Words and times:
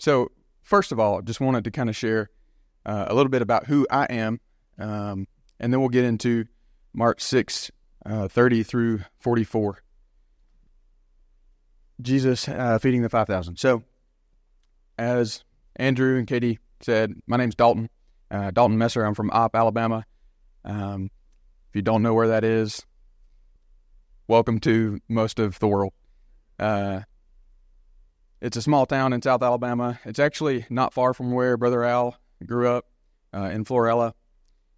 So, 0.00 0.30
first 0.62 0.92
of 0.92 0.98
all, 0.98 1.20
just 1.20 1.42
wanted 1.42 1.64
to 1.64 1.70
kind 1.70 1.90
of 1.90 1.94
share 1.94 2.30
uh, 2.86 3.04
a 3.08 3.14
little 3.14 3.28
bit 3.28 3.42
about 3.42 3.66
who 3.66 3.86
I 3.90 4.06
am, 4.06 4.40
um, 4.78 5.28
and 5.60 5.70
then 5.70 5.78
we'll 5.78 5.90
get 5.90 6.06
into 6.06 6.46
Mark 6.94 7.20
6, 7.20 7.70
uh, 8.06 8.26
30 8.26 8.62
through 8.62 9.00
44. 9.18 9.82
Jesus 12.00 12.48
uh, 12.48 12.78
feeding 12.78 13.02
the 13.02 13.10
5,000. 13.10 13.58
So, 13.58 13.82
as 14.98 15.44
Andrew 15.76 16.16
and 16.16 16.26
Katie 16.26 16.60
said, 16.80 17.12
my 17.26 17.36
name's 17.36 17.54
Daulton, 17.54 17.90
uh, 18.30 18.52
Daulton 18.52 18.78
Messer. 18.78 19.04
I'm 19.04 19.14
from 19.14 19.30
Opp, 19.32 19.54
Alabama. 19.54 20.06
Um, 20.64 21.10
if 21.68 21.76
you 21.76 21.82
don't 21.82 22.02
know 22.02 22.14
where 22.14 22.28
that 22.28 22.42
is, 22.42 22.86
welcome 24.28 24.60
to 24.60 24.98
most 25.10 25.38
of 25.38 25.58
the 25.58 25.68
world. 25.68 25.92
Uh, 26.58 27.00
it's 28.40 28.56
a 28.56 28.62
small 28.62 28.86
town 28.86 29.12
in 29.12 29.22
South 29.22 29.42
Alabama. 29.42 30.00
It's 30.04 30.18
actually 30.18 30.66
not 30.70 30.94
far 30.94 31.12
from 31.12 31.32
where 31.32 31.56
Brother 31.56 31.84
Al 31.84 32.16
grew 32.44 32.68
up 32.68 32.86
uh, 33.34 33.50
in 33.52 33.64
Florala. 33.64 34.14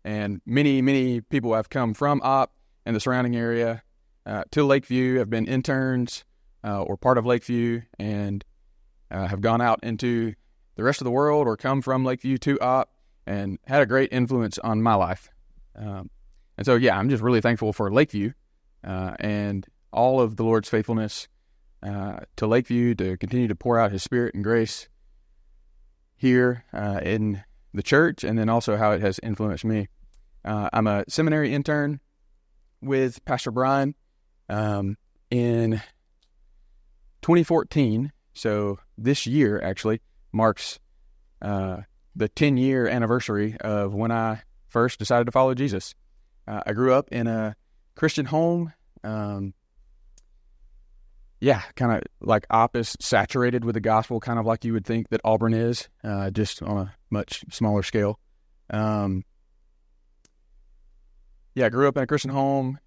And 0.04 0.40
many, 0.44 0.82
many 0.82 1.20
people 1.20 1.54
have 1.54 1.70
come 1.70 1.94
from 1.94 2.20
Opp 2.24 2.52
and 2.84 2.96
the 2.96 3.00
surrounding 3.00 3.36
area 3.36 3.82
uh, 4.26 4.44
to 4.50 4.64
Lakeview, 4.64 5.18
have 5.18 5.30
been 5.30 5.46
interns 5.46 6.24
uh, 6.64 6.82
or 6.82 6.96
part 6.96 7.18
of 7.18 7.26
Lakeview, 7.26 7.82
and 7.98 8.44
uh, 9.10 9.26
have 9.26 9.40
gone 9.40 9.60
out 9.60 9.80
into 9.82 10.34
the 10.74 10.82
rest 10.82 11.00
of 11.00 11.04
the 11.04 11.10
world 11.10 11.46
or 11.46 11.56
come 11.56 11.82
from 11.82 12.04
Lakeview 12.04 12.38
to 12.38 12.58
Opp 12.60 12.90
and 13.26 13.58
had 13.66 13.82
a 13.82 13.86
great 13.86 14.12
influence 14.12 14.58
on 14.58 14.82
my 14.82 14.94
life. 14.94 15.28
Um, 15.76 16.10
and 16.56 16.66
so, 16.66 16.74
yeah, 16.74 16.98
I'm 16.98 17.08
just 17.08 17.22
really 17.22 17.40
thankful 17.40 17.72
for 17.72 17.92
Lakeview 17.92 18.32
uh, 18.84 19.14
and 19.20 19.66
all 19.92 20.20
of 20.20 20.36
the 20.36 20.44
Lord's 20.44 20.68
faithfulness 20.68 21.28
uh, 21.82 22.20
to 22.36 22.46
Lakeview 22.46 22.94
to 22.96 23.16
continue 23.16 23.48
to 23.48 23.54
pour 23.54 23.78
out 23.78 23.92
His 23.92 24.02
Spirit 24.02 24.34
and 24.34 24.44
grace 24.44 24.88
here 26.16 26.64
uh, 26.72 27.00
in 27.02 27.42
the 27.74 27.82
church, 27.82 28.22
and 28.22 28.38
then 28.38 28.48
also 28.48 28.76
how 28.76 28.92
it 28.92 29.00
has 29.00 29.18
influenced 29.22 29.64
me. 29.64 29.88
Uh, 30.44 30.68
I'm 30.72 30.86
a 30.86 31.04
seminary 31.08 31.52
intern 31.54 32.00
with 32.80 33.24
Pastor 33.24 33.50
Brian 33.50 33.94
um, 34.48 34.96
in 35.30 35.80
2014. 37.22 38.12
So 38.34 38.78
this 38.98 39.26
year 39.26 39.60
actually 39.62 40.00
marks 40.32 40.78
uh, 41.40 41.82
the 42.14 42.28
10 42.28 42.56
year 42.56 42.86
anniversary 42.86 43.56
of 43.60 43.94
when 43.94 44.10
I 44.10 44.42
first 44.68 44.98
decided 44.98 45.24
to 45.24 45.32
follow 45.32 45.54
Jesus. 45.54 45.94
Uh, 46.46 46.62
I 46.66 46.72
grew 46.72 46.92
up 46.92 47.08
in 47.12 47.26
a 47.26 47.56
Christian 47.94 48.26
home. 48.26 48.72
Um, 49.04 49.54
yeah, 51.42 51.62
kind 51.74 51.90
of 51.90 52.02
like 52.20 52.46
Opp 52.50 52.76
is, 52.76 52.96
saturated 53.00 53.64
with 53.64 53.74
the 53.74 53.80
gospel, 53.80 54.20
kind 54.20 54.38
of 54.38 54.46
like 54.46 54.64
you 54.64 54.72
would 54.74 54.86
think 54.86 55.08
that 55.08 55.20
Auburn 55.24 55.54
is, 55.54 55.88
uh, 56.04 56.30
just 56.30 56.62
on 56.62 56.78
a 56.78 56.94
much 57.10 57.44
smaller 57.50 57.82
scale. 57.82 58.20
Um, 58.70 59.24
yeah, 61.56 61.66
I 61.66 61.68
grew 61.68 61.88
up 61.88 61.96
in 61.96 62.04
a 62.04 62.06
Christian 62.06 62.30
home, 62.30 62.78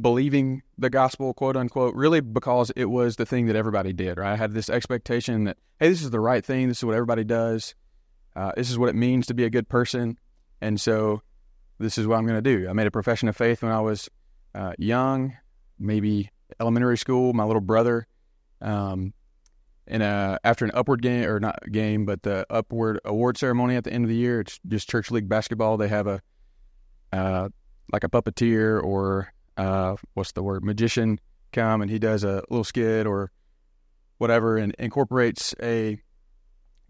believing 0.00 0.62
the 0.78 0.88
gospel, 0.88 1.34
quote 1.34 1.58
unquote, 1.58 1.94
really 1.94 2.22
because 2.22 2.72
it 2.74 2.86
was 2.86 3.16
the 3.16 3.26
thing 3.26 3.48
that 3.48 3.56
everybody 3.56 3.92
did, 3.92 4.16
right? 4.16 4.32
I 4.32 4.36
had 4.36 4.54
this 4.54 4.70
expectation 4.70 5.44
that, 5.44 5.58
hey, 5.78 5.90
this 5.90 6.02
is 6.02 6.10
the 6.10 6.20
right 6.20 6.44
thing. 6.44 6.68
This 6.68 6.78
is 6.78 6.84
what 6.84 6.94
everybody 6.94 7.22
does. 7.22 7.74
Uh, 8.34 8.52
this 8.56 8.70
is 8.70 8.78
what 8.78 8.88
it 8.88 8.96
means 8.96 9.26
to 9.26 9.34
be 9.34 9.44
a 9.44 9.50
good 9.50 9.68
person. 9.68 10.18
And 10.62 10.80
so 10.80 11.20
this 11.78 11.98
is 11.98 12.06
what 12.06 12.16
I'm 12.16 12.26
going 12.26 12.42
to 12.42 12.56
do. 12.56 12.66
I 12.66 12.72
made 12.72 12.86
a 12.86 12.90
profession 12.90 13.28
of 13.28 13.36
faith 13.36 13.62
when 13.62 13.72
I 13.72 13.80
was 13.80 14.08
uh, 14.54 14.72
young, 14.78 15.36
maybe 15.78 16.30
elementary 16.60 16.98
school. 16.98 17.32
My 17.32 17.44
little 17.44 17.60
brother, 17.60 18.06
um, 18.60 19.12
in 19.86 20.02
a 20.02 20.38
after 20.44 20.64
an 20.64 20.70
upward 20.74 21.02
game 21.02 21.28
or 21.28 21.40
not 21.40 21.58
game, 21.70 22.06
but 22.06 22.22
the 22.22 22.46
upward 22.50 23.00
award 23.04 23.36
ceremony 23.36 23.76
at 23.76 23.84
the 23.84 23.92
end 23.92 24.04
of 24.04 24.08
the 24.08 24.16
year. 24.16 24.40
It's 24.40 24.58
just 24.66 24.88
church 24.88 25.10
league 25.10 25.28
basketball. 25.28 25.76
They 25.76 25.88
have 25.88 26.06
a 26.06 26.20
uh, 27.12 27.48
like 27.92 28.04
a 28.04 28.08
puppeteer 28.08 28.82
or 28.82 29.32
uh, 29.56 29.96
what's 30.14 30.32
the 30.32 30.42
word 30.42 30.64
magician 30.64 31.20
come 31.52 31.80
and 31.82 31.90
he 31.90 31.98
does 31.98 32.24
a 32.24 32.42
little 32.50 32.64
skit 32.64 33.06
or 33.06 33.30
whatever 34.18 34.56
and 34.56 34.74
incorporates 34.78 35.54
a 35.62 35.98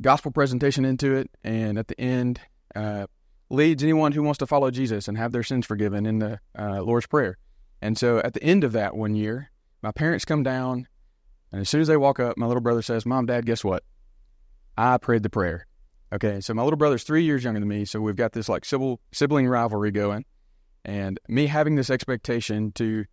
gospel 0.00 0.30
presentation 0.30 0.84
into 0.84 1.14
it. 1.14 1.30
And 1.42 1.78
at 1.78 1.88
the 1.88 2.00
end, 2.00 2.40
uh, 2.74 3.06
leads 3.50 3.82
anyone 3.82 4.12
who 4.12 4.22
wants 4.22 4.38
to 4.38 4.46
follow 4.46 4.70
Jesus 4.70 5.08
and 5.08 5.18
have 5.18 5.32
their 5.32 5.42
sins 5.42 5.66
forgiven 5.66 6.06
in 6.06 6.18
the 6.18 6.40
uh, 6.58 6.82
Lord's 6.82 7.06
Prayer. 7.06 7.36
And 7.82 7.98
so 7.98 8.18
at 8.18 8.32
the 8.32 8.42
end 8.42 8.64
of 8.64 8.72
that 8.72 8.96
one 8.96 9.14
year, 9.14 9.50
my 9.84 9.92
parents 9.92 10.24
come 10.24 10.42
down, 10.42 10.88
and 11.52 11.60
as 11.60 11.68
soon 11.68 11.80
as 11.80 11.88
they 11.88 11.96
walk 11.96 12.18
up, 12.18 12.36
my 12.36 12.46
little 12.46 12.62
brother 12.62 12.82
says, 12.82 13.06
Mom, 13.06 13.26
Dad, 13.26 13.46
guess 13.46 13.62
what? 13.62 13.84
I 14.76 14.98
prayed 14.98 15.22
the 15.22 15.30
prayer. 15.30 15.66
Okay, 16.12 16.40
so 16.40 16.54
my 16.54 16.62
little 16.62 16.76
brother's 16.76 17.04
three 17.04 17.24
years 17.24 17.44
younger 17.44 17.60
than 17.60 17.68
me, 17.68 17.84
so 17.84 18.00
we've 18.00 18.16
got 18.16 18.32
this 18.32 18.48
like 18.48 18.64
sibling 18.64 19.46
rivalry 19.46 19.90
going. 19.90 20.24
And 20.84 21.18
me 21.28 21.46
having 21.46 21.76
this 21.76 21.90
expectation 21.90 22.72
to 22.72 23.04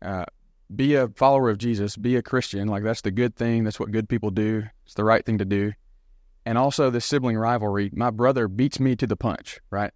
uh, 0.00 0.24
be 0.74 0.94
a 0.94 1.08
follower 1.08 1.50
of 1.50 1.58
Jesus, 1.58 1.96
be 1.96 2.16
a 2.16 2.22
Christian, 2.22 2.68
like 2.68 2.82
that's 2.82 3.02
the 3.02 3.10
good 3.10 3.36
thing. 3.36 3.64
That's 3.64 3.80
what 3.80 3.90
good 3.90 4.08
people 4.08 4.30
do. 4.30 4.64
It's 4.84 4.94
the 4.94 5.04
right 5.04 5.24
thing 5.24 5.38
to 5.38 5.44
do 5.44 5.72
and 6.48 6.56
also 6.56 6.88
this 6.88 7.04
sibling 7.04 7.36
rivalry. 7.36 7.90
My 7.92 8.08
brother 8.08 8.48
beats 8.48 8.80
me 8.80 8.96
to 8.96 9.06
the 9.06 9.16
punch, 9.16 9.60
right? 9.70 9.92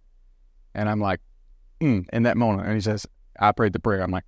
And 0.75 0.87
I'm 0.87 0.99
like, 0.99 1.19
mm, 1.81 2.05
in 2.13 2.23
that 2.23 2.37
moment, 2.37 2.67
and 2.67 2.75
he 2.75 2.81
says, 2.81 3.07
I 3.39 3.51
prayed 3.53 3.73
the 3.73 3.79
prayer. 3.79 4.01
I'm 4.01 4.11
like, 4.11 4.25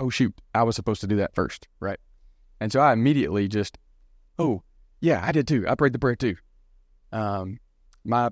oh 0.00 0.10
shoot, 0.10 0.34
I 0.54 0.62
was 0.62 0.76
supposed 0.76 1.00
to 1.02 1.06
do 1.06 1.16
that 1.16 1.34
first, 1.34 1.68
right? 1.80 1.98
And 2.60 2.72
so 2.72 2.80
I 2.80 2.92
immediately 2.92 3.48
just, 3.48 3.78
oh 4.38 4.62
yeah, 5.00 5.22
I 5.24 5.32
did 5.32 5.46
too. 5.46 5.66
I 5.68 5.74
prayed 5.74 5.92
the 5.92 5.98
prayer 5.98 6.16
too. 6.16 6.36
Um, 7.12 7.58
my 8.04 8.30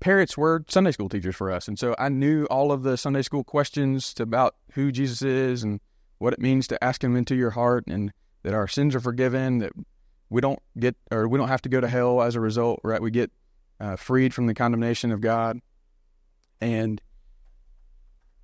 parents 0.00 0.36
were 0.36 0.64
Sunday 0.68 0.92
school 0.92 1.08
teachers 1.08 1.36
for 1.36 1.50
us, 1.50 1.68
and 1.68 1.78
so 1.78 1.94
I 1.98 2.08
knew 2.08 2.44
all 2.46 2.72
of 2.72 2.82
the 2.82 2.96
Sunday 2.96 3.22
school 3.22 3.44
questions 3.44 4.14
about 4.18 4.56
who 4.72 4.92
Jesus 4.92 5.22
is 5.22 5.62
and 5.62 5.80
what 6.18 6.32
it 6.32 6.40
means 6.40 6.66
to 6.68 6.82
ask 6.82 7.02
Him 7.02 7.16
into 7.16 7.34
your 7.34 7.50
heart, 7.50 7.84
and 7.86 8.12
that 8.42 8.54
our 8.54 8.68
sins 8.68 8.94
are 8.94 9.00
forgiven, 9.00 9.58
that 9.58 9.72
we 10.30 10.40
don't 10.40 10.60
get 10.78 10.96
or 11.10 11.28
we 11.28 11.38
don't 11.38 11.48
have 11.48 11.62
to 11.62 11.68
go 11.68 11.80
to 11.80 11.88
hell 11.88 12.22
as 12.22 12.34
a 12.34 12.40
result, 12.40 12.80
right? 12.84 13.00
We 13.00 13.10
get 13.10 13.30
uh, 13.80 13.96
freed 13.96 14.34
from 14.34 14.46
the 14.46 14.54
condemnation 14.54 15.12
of 15.12 15.20
God, 15.20 15.60
and 16.60 17.00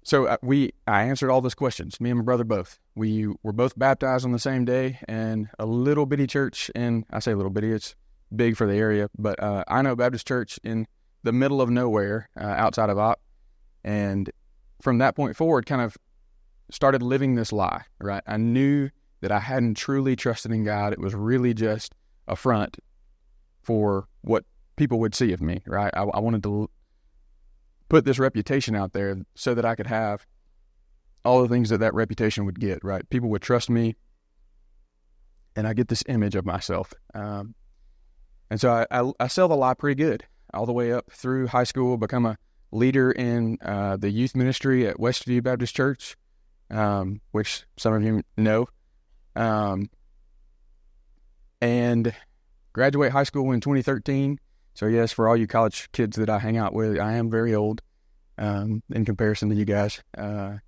so 0.05 0.27
uh, 0.27 0.37
we 0.43 0.73
I 0.87 1.05
answered 1.05 1.31
all 1.31 1.41
those 1.41 1.55
questions. 1.55 2.01
Me 2.01 2.11
and 2.11 2.19
my 2.19 2.25
brother 2.25 2.45
both. 2.45 2.79
We 2.95 3.27
were 3.43 3.53
both 3.53 3.77
baptized 3.77 4.25
on 4.25 4.33
the 4.33 4.39
same 4.39 4.65
day, 4.65 5.01
and 5.09 5.49
a 5.59 5.67
little 5.67 6.07
bitty 6.07 6.27
church 6.27 6.71
And 6.75 7.05
I 7.11 7.19
say 7.19 7.35
little 7.35 7.51
bitty, 7.51 7.73
it's 7.73 7.97
big 8.35 8.57
for 8.57 8.67
the 8.67 8.75
area, 8.75 9.09
but 9.19 9.43
uh, 9.43 9.65
I 9.67 9.83
know 9.83 9.97
Baptist 9.97 10.27
Church 10.27 10.61
in 10.63 10.87
the 11.23 11.33
middle 11.33 11.61
of 11.61 11.71
nowhere 11.71 12.29
uh, 12.39 12.45
outside 12.45 12.91
of 12.91 12.99
Opp. 12.99 13.21
and 13.83 14.31
from 14.83 14.99
that 14.99 15.17
point 15.17 15.37
forward, 15.37 15.65
kind 15.65 15.81
of 15.81 15.97
started 16.71 17.03
living 17.03 17.35
this 17.35 17.53
lie. 17.53 17.83
Right, 17.99 18.23
I 18.27 18.37
knew 18.37 18.91
that 19.23 19.33
I 19.33 19.39
hadn't 19.39 19.77
truly 19.77 20.17
trusted 20.17 20.53
in 20.53 20.65
God. 20.65 20.93
It 20.93 20.99
was 20.99 21.15
really 21.15 21.55
just 21.55 21.95
a 22.29 22.37
front 22.37 22.77
for 23.63 24.07
what 24.21 24.45
people 24.77 25.01
would 25.01 25.15
see 25.15 25.33
of 25.33 25.41
me, 25.41 25.63
right? 25.67 25.91
I, 25.95 26.03
I 26.03 26.21
wanted 26.21 26.43
to 26.43 26.69
put 27.95 28.05
this 28.05 28.19
reputation 28.19 28.75
out 28.75 28.93
there 28.93 29.19
so 29.37 29.55
that 29.55 29.65
I 29.65 29.77
could 29.77 29.87
have 29.87 30.27
all 31.25 31.43
the 31.43 31.49
things 31.49 31.69
that 31.69 31.79
that 31.79 31.95
reputation 31.95 32.45
would 32.45 32.59
get, 32.59 32.83
right? 32.83 33.09
People 33.09 33.29
would 33.29 33.41
trust 33.41 33.71
me, 33.71 33.95
and 35.55 35.65
I 35.65 35.75
get 35.75 35.87
this 35.87 36.03
image 36.09 36.35
of 36.35 36.45
myself. 36.45 36.93
Um, 37.15 37.55
and 38.51 38.61
so 38.61 38.73
I, 38.73 38.87
I, 38.91 39.13
I, 39.21 39.27
sell 39.29 39.47
the 39.47 39.55
lie 39.55 39.75
pretty 39.75 39.95
good 39.95 40.25
all 40.53 40.67
the 40.67 40.73
way 40.73 40.93
up 40.93 41.09
through 41.13 41.47
high 41.47 41.63
school, 41.63 41.97
become 41.97 42.27
a 42.27 42.37
leader 42.73 43.13
in 43.13 43.59
uh, 43.63 43.97
the 43.97 44.11
youth 44.11 44.35
ministry 44.35 44.89
at 44.89 44.97
Westview 44.97 45.41
Baptist 45.41 45.77
Church, 45.77 46.17
um, 46.71 47.21
which 47.31 47.65
some 47.77 47.95
of 47.95 48.03
you 48.03 48.25
know. 48.37 48.67
Um, 49.37 49.89
and 51.61 52.13
graduate 52.73 53.13
high 53.13 53.23
school 53.23 53.53
in 53.53 53.61
2013. 53.61 54.41
So 54.75 54.87
yes, 54.87 55.13
for 55.13 55.29
all 55.29 55.37
you 55.37 55.47
college 55.47 55.91
kids 55.93 56.17
that 56.17 56.29
I 56.29 56.39
hang 56.39 56.57
out 56.57 56.75
with, 56.75 56.99
I 56.99 57.15
am 57.15 57.31
very 57.31 57.55
old 57.55 57.81
um, 58.39 58.83
in 58.91 59.05
comparison 59.05 59.49
to 59.51 59.55
you 59.55 59.65
guys. 59.65 60.03
Uh, 60.17 60.59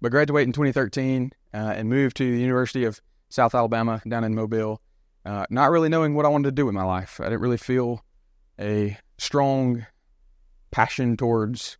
but 0.00 0.10
graduate 0.10 0.46
in 0.46 0.52
2013 0.52 1.32
uh, 1.54 1.56
and 1.56 1.88
moved 1.88 2.16
to 2.18 2.30
the 2.30 2.38
University 2.38 2.84
of 2.84 3.00
South 3.30 3.54
Alabama 3.54 4.02
down 4.06 4.24
in 4.24 4.34
Mobile. 4.34 4.80
Uh, 5.24 5.46
not 5.50 5.70
really 5.70 5.88
knowing 5.88 6.14
what 6.14 6.26
I 6.26 6.28
wanted 6.28 6.50
to 6.50 6.52
do 6.52 6.66
with 6.66 6.74
my 6.74 6.84
life. 6.84 7.18
I 7.18 7.24
didn't 7.24 7.40
really 7.40 7.56
feel 7.56 8.04
a 8.60 8.96
strong 9.18 9.86
passion 10.70 11.16
towards 11.16 11.78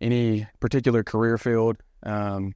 any 0.00 0.46
particular 0.60 1.02
career 1.04 1.38
field. 1.38 1.76
Um, 2.02 2.54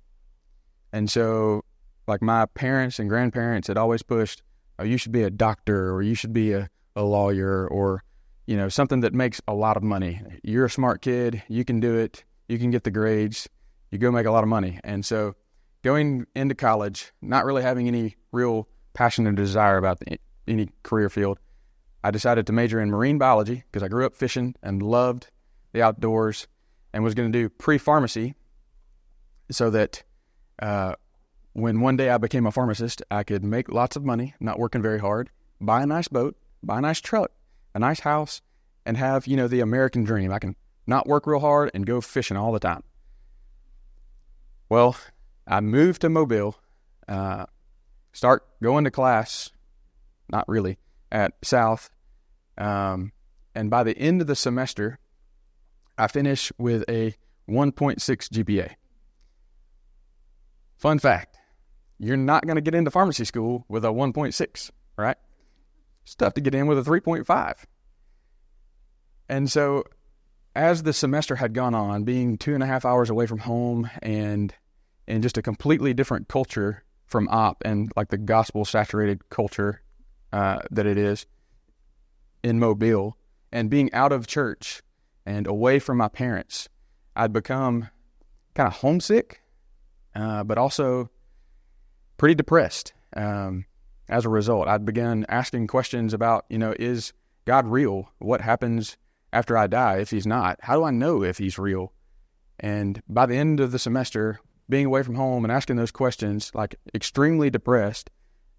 and 0.92 1.10
so 1.10 1.64
like 2.06 2.22
my 2.22 2.46
parents 2.46 2.98
and 2.98 3.08
grandparents 3.08 3.68
had 3.68 3.78
always 3.78 4.02
pushed, 4.02 4.42
oh, 4.78 4.84
you 4.84 4.96
should 4.96 5.12
be 5.12 5.22
a 5.22 5.30
doctor 5.30 5.92
or 5.92 6.02
you 6.02 6.14
should 6.14 6.32
be 6.32 6.52
a, 6.52 6.68
a 6.96 7.04
lawyer 7.04 7.66
or, 7.68 8.02
you 8.52 8.58
know, 8.58 8.68
something 8.68 9.00
that 9.00 9.14
makes 9.14 9.40
a 9.48 9.54
lot 9.54 9.78
of 9.78 9.82
money. 9.82 10.20
You're 10.42 10.66
a 10.66 10.70
smart 10.70 11.00
kid. 11.00 11.42
You 11.48 11.64
can 11.64 11.80
do 11.80 11.96
it. 11.96 12.22
You 12.48 12.58
can 12.58 12.70
get 12.70 12.84
the 12.84 12.90
grades. 12.90 13.48
You 13.90 13.96
go 13.96 14.10
make 14.10 14.26
a 14.26 14.30
lot 14.30 14.44
of 14.44 14.48
money. 14.50 14.78
And 14.84 15.06
so 15.06 15.34
going 15.82 16.26
into 16.36 16.54
college, 16.54 17.12
not 17.22 17.46
really 17.46 17.62
having 17.62 17.88
any 17.88 18.14
real 18.30 18.68
passion 18.92 19.26
or 19.26 19.32
desire 19.32 19.78
about 19.78 20.00
the, 20.00 20.18
any 20.46 20.68
career 20.82 21.08
field, 21.08 21.38
I 22.04 22.10
decided 22.10 22.46
to 22.46 22.52
major 22.52 22.78
in 22.78 22.90
marine 22.90 23.16
biology 23.16 23.64
because 23.72 23.82
I 23.82 23.88
grew 23.88 24.04
up 24.04 24.14
fishing 24.14 24.54
and 24.62 24.82
loved 24.82 25.30
the 25.72 25.80
outdoors 25.80 26.46
and 26.92 27.02
was 27.02 27.14
going 27.14 27.32
to 27.32 27.38
do 27.38 27.48
pre 27.48 27.78
pharmacy 27.78 28.34
so 29.50 29.70
that 29.70 30.02
uh, 30.60 30.94
when 31.54 31.80
one 31.80 31.96
day 31.96 32.10
I 32.10 32.18
became 32.18 32.44
a 32.44 32.52
pharmacist, 32.52 33.00
I 33.10 33.22
could 33.22 33.44
make 33.44 33.70
lots 33.70 33.96
of 33.96 34.04
money, 34.04 34.34
not 34.40 34.58
working 34.58 34.82
very 34.82 34.98
hard, 34.98 35.30
buy 35.58 35.82
a 35.82 35.86
nice 35.86 36.08
boat, 36.08 36.36
buy 36.62 36.76
a 36.76 36.82
nice 36.82 37.00
truck, 37.00 37.30
a 37.74 37.78
nice 37.78 38.00
house, 38.00 38.40
and 38.84 38.96
have, 38.96 39.26
you 39.26 39.36
know, 39.36 39.48
the 39.48 39.60
American 39.60 40.04
dream. 40.04 40.32
I 40.32 40.38
can 40.38 40.56
not 40.86 41.06
work 41.06 41.26
real 41.26 41.40
hard 41.40 41.70
and 41.74 41.86
go 41.86 42.00
fishing 42.00 42.36
all 42.36 42.52
the 42.52 42.58
time. 42.58 42.82
Well, 44.68 44.96
I 45.46 45.60
moved 45.60 46.00
to 46.00 46.08
Mobile, 46.08 46.56
uh, 47.08 47.46
start 48.12 48.44
going 48.62 48.84
to 48.84 48.90
class, 48.90 49.50
not 50.30 50.48
really, 50.48 50.78
at 51.10 51.34
South. 51.42 51.90
Um, 52.58 53.12
and 53.54 53.70
by 53.70 53.82
the 53.82 53.96
end 53.96 54.20
of 54.20 54.26
the 54.26 54.36
semester, 54.36 54.98
I 55.98 56.08
finish 56.08 56.52
with 56.58 56.84
a 56.88 57.14
1.6 57.48 57.98
GPA. 58.00 58.74
Fun 60.76 60.98
fact 60.98 61.38
you're 62.02 62.16
not 62.16 62.44
going 62.44 62.56
to 62.56 62.60
get 62.60 62.74
into 62.74 62.90
pharmacy 62.90 63.24
school 63.24 63.64
with 63.68 63.84
a 63.84 63.88
1.6, 63.88 64.70
right? 64.96 65.16
It's 66.04 66.14
tough 66.14 66.34
to 66.34 66.40
get 66.40 66.54
in 66.54 66.66
with 66.66 66.78
a 66.78 66.82
3.5. 66.82 67.64
And 69.28 69.50
so, 69.50 69.84
as 70.54 70.82
the 70.82 70.92
semester 70.92 71.36
had 71.36 71.54
gone 71.54 71.74
on, 71.74 72.04
being 72.04 72.36
two 72.36 72.54
and 72.54 72.62
a 72.62 72.66
half 72.66 72.84
hours 72.84 73.08
away 73.08 73.26
from 73.26 73.38
home 73.38 73.88
and 74.02 74.54
in 75.06 75.22
just 75.22 75.38
a 75.38 75.42
completely 75.42 75.94
different 75.94 76.28
culture 76.28 76.84
from 77.06 77.28
Opp 77.28 77.62
and 77.64 77.90
like 77.96 78.08
the 78.08 78.18
gospel 78.18 78.64
saturated 78.64 79.28
culture 79.28 79.82
uh, 80.32 80.60
that 80.70 80.86
it 80.86 80.98
is 80.98 81.26
in 82.42 82.58
Mobile, 82.58 83.16
and 83.52 83.70
being 83.70 83.92
out 83.92 84.12
of 84.12 84.26
church 84.26 84.82
and 85.24 85.46
away 85.46 85.78
from 85.78 85.98
my 85.98 86.08
parents, 86.08 86.68
I'd 87.14 87.32
become 87.32 87.88
kind 88.54 88.66
of 88.66 88.74
homesick, 88.74 89.40
uh, 90.14 90.42
but 90.44 90.58
also 90.58 91.10
pretty 92.16 92.34
depressed. 92.34 92.92
Um, 93.14 93.66
as 94.08 94.24
a 94.24 94.28
result, 94.28 94.68
I'd 94.68 94.84
begun 94.84 95.24
asking 95.28 95.66
questions 95.66 96.12
about, 96.12 96.44
you 96.48 96.58
know, 96.58 96.74
is 96.78 97.12
God 97.44 97.66
real? 97.66 98.10
What 98.18 98.40
happens 98.40 98.96
after 99.32 99.56
I 99.56 99.66
die 99.66 99.98
if 99.98 100.10
He's 100.10 100.26
not? 100.26 100.58
How 100.60 100.76
do 100.76 100.84
I 100.84 100.90
know 100.90 101.22
if 101.22 101.38
He's 101.38 101.58
real? 101.58 101.92
And 102.60 103.02
by 103.08 103.26
the 103.26 103.36
end 103.36 103.60
of 103.60 103.72
the 103.72 103.78
semester, 103.78 104.40
being 104.68 104.86
away 104.86 105.02
from 105.02 105.14
home 105.14 105.44
and 105.44 105.52
asking 105.52 105.76
those 105.76 105.90
questions, 105.90 106.50
like 106.54 106.76
extremely 106.94 107.50
depressed, 107.50 108.10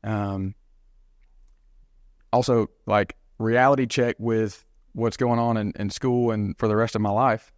um, 0.04 0.56
also 2.32 2.68
like 2.86 3.16
reality 3.38 3.86
check 3.86 4.16
with 4.20 4.66
what's 4.94 5.18
going 5.18 5.40
on 5.40 5.58
in, 5.58 5.74
in 5.76 5.90
school 5.90 6.32
and 6.32 6.58
for 6.58 6.68
the 6.68 6.76
rest 6.76 6.96
of 6.96 7.02
my 7.02 7.10
life, 7.10 7.52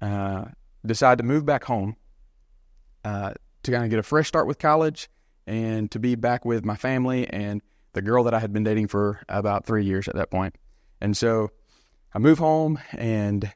uh, 0.00 0.46
to 0.86 1.22
move 1.22 1.44
back 1.44 1.64
home 1.64 1.96
uh, 3.04 3.32
to 3.62 3.72
kind 3.72 3.84
of 3.84 3.90
get 3.90 3.98
a 3.98 4.02
fresh 4.02 4.28
start 4.28 4.46
with 4.46 4.58
college 4.58 5.08
and 5.48 5.90
to 5.90 5.98
be 5.98 6.14
back 6.14 6.44
with 6.44 6.64
my 6.64 6.76
family 6.76 7.26
and 7.28 7.62
the 7.94 8.02
girl 8.02 8.22
that 8.24 8.34
I 8.34 8.38
had 8.38 8.52
been 8.52 8.64
dating 8.64 8.88
for 8.88 9.20
about 9.28 9.64
three 9.64 9.84
years 9.84 10.06
at 10.06 10.14
that 10.14 10.30
point. 10.30 10.54
And 11.00 11.16
so 11.16 11.50
I 12.12 12.18
move 12.18 12.38
home, 12.38 12.78
and 12.92 13.50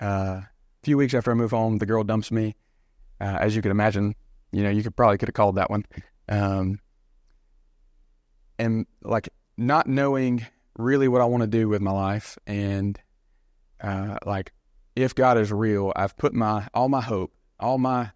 uh, 0.00 0.42
a 0.42 0.48
few 0.82 0.98
weeks 0.98 1.14
after 1.14 1.30
I 1.30 1.34
move 1.34 1.50
home, 1.50 1.78
the 1.78 1.86
girl 1.86 2.04
dumps 2.04 2.30
me. 2.30 2.54
Uh, 3.20 3.38
as 3.40 3.56
you 3.56 3.62
could 3.62 3.70
imagine, 3.70 4.14
you 4.52 4.62
know, 4.62 4.70
you 4.70 4.82
could 4.82 4.94
probably 4.94 5.18
could 5.18 5.28
have 5.28 5.34
called 5.34 5.56
that 5.56 5.70
one. 5.70 5.84
Um, 6.28 6.78
and 8.58 8.86
like 9.02 9.30
not 9.56 9.86
knowing 9.86 10.46
really 10.76 11.08
what 11.08 11.20
I 11.20 11.24
want 11.24 11.42
to 11.42 11.48
do 11.48 11.68
with 11.68 11.80
my 11.80 11.90
life, 11.90 12.38
and 12.46 13.00
uh, 13.80 14.18
like 14.26 14.52
if 14.94 15.14
God 15.14 15.38
is 15.38 15.50
real, 15.50 15.92
I've 15.96 16.16
put 16.16 16.34
my 16.34 16.68
all 16.74 16.88
my 16.88 17.00
hope, 17.00 17.32
all 17.58 17.78
my 17.78 18.10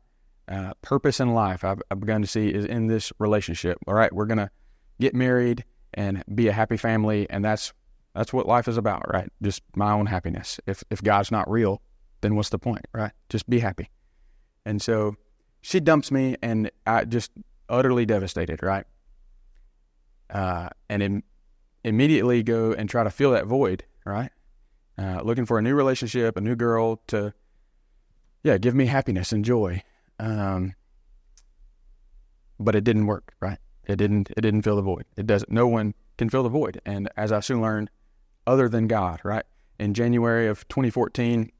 uh, 0.48 0.74
purpose 0.82 1.20
in 1.20 1.34
life 1.34 1.64
I've, 1.64 1.80
I've, 1.90 2.00
begun 2.00 2.22
to 2.22 2.26
see 2.26 2.48
is 2.48 2.64
in 2.64 2.86
this 2.86 3.12
relationship. 3.18 3.78
All 3.86 3.94
right, 3.94 4.12
we're 4.12 4.26
gonna 4.26 4.50
get 5.00 5.14
married 5.14 5.64
and 5.94 6.24
be 6.34 6.48
a 6.48 6.52
happy 6.52 6.76
family, 6.76 7.28
and 7.30 7.44
that's 7.44 7.72
that's 8.14 8.32
what 8.32 8.46
life 8.46 8.68
is 8.68 8.76
about, 8.76 9.12
right? 9.12 9.30
Just 9.40 9.62
my 9.74 9.92
own 9.92 10.06
happiness. 10.06 10.60
If 10.66 10.82
if 10.90 11.02
God's 11.02 11.30
not 11.30 11.50
real, 11.50 11.80
then 12.20 12.34
what's 12.34 12.48
the 12.48 12.58
point, 12.58 12.86
right? 12.92 13.12
Just 13.28 13.48
be 13.48 13.60
happy. 13.60 13.90
And 14.64 14.80
so 14.80 15.16
she 15.60 15.80
dumps 15.80 16.10
me, 16.10 16.36
and 16.42 16.70
I 16.86 17.04
just 17.04 17.30
utterly 17.68 18.06
devastated, 18.06 18.62
right? 18.62 18.84
Uh, 20.28 20.68
and 20.88 21.02
Im- 21.02 21.22
immediately 21.84 22.42
go 22.42 22.72
and 22.72 22.88
try 22.88 23.04
to 23.04 23.10
fill 23.10 23.32
that 23.32 23.46
void, 23.46 23.84
right? 24.04 24.30
Uh, 24.98 25.20
looking 25.22 25.46
for 25.46 25.58
a 25.58 25.62
new 25.62 25.74
relationship, 25.74 26.36
a 26.36 26.40
new 26.40 26.56
girl 26.56 27.02
to, 27.08 27.32
yeah, 28.42 28.58
give 28.58 28.74
me 28.74 28.86
happiness 28.86 29.32
and 29.32 29.44
joy. 29.44 29.82
Um, 30.22 30.74
but 32.60 32.76
it 32.76 32.84
didn't 32.84 33.06
work, 33.06 33.34
right? 33.40 33.58
It 33.84 33.96
didn't. 33.96 34.30
It 34.36 34.40
didn't 34.40 34.62
fill 34.62 34.76
the 34.76 34.82
void. 34.82 35.04
It 35.16 35.26
doesn't. 35.26 35.50
No 35.50 35.66
one 35.66 35.94
can 36.16 36.30
fill 36.30 36.44
the 36.44 36.48
void. 36.48 36.80
And 36.86 37.10
as 37.16 37.32
I 37.32 37.40
soon 37.40 37.60
learned, 37.60 37.90
other 38.46 38.69
than 38.69 38.86
God, 38.86 39.20
right? 39.24 39.44
In 39.80 39.94
January 39.94 40.46
of 40.46 40.66
2014, 40.69 41.50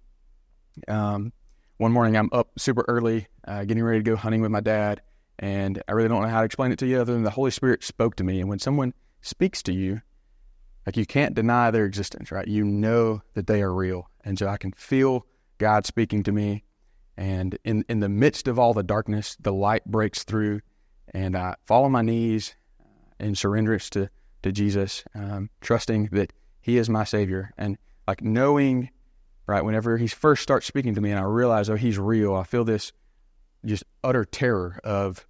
um, 0.87 1.32
one 1.79 1.91
morning 1.91 2.17
I'm 2.17 2.29
up 2.31 2.50
super 2.56 2.85
early, 2.87 3.26
uh, 3.49 3.64
getting 3.64 3.82
ready 3.82 3.99
to 3.99 4.05
go 4.05 4.14
hunting 4.14 4.43
with 4.43 4.53
my 4.53 4.61
dad, 4.61 5.03
and 5.41 5.82
I 5.88 5.93
really 5.93 6.08
don't 6.08 6.23
know 6.23 6.29
how 6.29 6.41
to 6.41 6.47
explain 6.47 6.70
it 6.70 6.79
to 6.79 6.87
you 6.87 7.00
other 7.00 7.12
than 7.12 7.25
the 7.25 7.31
Holy 7.31 7.50
Spirit 7.50 7.82
spoke 7.82 8.15
to 8.17 8.25
me. 8.25 8.38
And 8.38 8.49
when 8.49 8.61
someone 8.61 8.94
speaks 9.23 9.61
to 9.65 9.73
you, 9.73 10.03
like 10.87 10.97
you 10.97 11.06
can't 11.06 11.35
deny 11.35 11.73
their 11.73 11.85
existence, 11.85 12.31
right? 12.31 12.47
You 12.47 12.65
know 12.65 13.23
that 13.35 13.49
they 13.49 13.61
are 13.61 13.75
real, 13.75 14.08
and 14.25 14.38
so 14.38 14.47
I 14.47 14.56
can 14.56 14.70
feel 14.73 15.26
God 15.58 15.85
speaking 15.85 16.23
to 16.23 16.31
me 16.31 16.62
and 17.17 17.59
in, 17.64 17.85
in 17.88 18.00
the 18.00 18.09
midst 18.09 18.49
of 18.49 18.59
all 18.59 18.73
the 18.73 18.82
darkness, 18.82 19.37
the 19.41 19.53
light 19.53 19.85
breaks 19.85 20.25
through, 20.25 20.61
and 21.12 21.37
I 21.37 21.56
fall 21.64 21.85
on 21.85 21.93
my 21.93 22.03
knees 22.03 22.55
in 23.20 23.35
surrenderance 23.35 23.91
to, 23.91 24.09
to 24.43 24.53
Jesus, 24.53 25.05
um, 25.14 25.50
trusting 25.61 26.09
that 26.12 26.32
He 26.61 26.79
is 26.79 26.88
my 26.88 27.05
Savior. 27.05 27.53
And 27.59 27.79
like 28.09 28.23
knowing, 28.23 28.91
right, 29.47 29.64
whenever 29.64 29.97
He 29.99 30.06
first 30.09 30.43
starts 30.43 30.67
speaking 30.67 30.94
to 30.94 31.00
me 31.00 31.11
and 31.11 31.20
I 31.20 31.25
realize, 31.25 31.69
oh, 31.69 31.76
He's 31.76 31.99
real, 31.99 32.35
I 32.35 32.44
feel 32.44 32.64
this 32.64 32.93
just 33.65 33.85
utter 34.03 34.25
terror 34.25 34.81
of, 34.82 35.27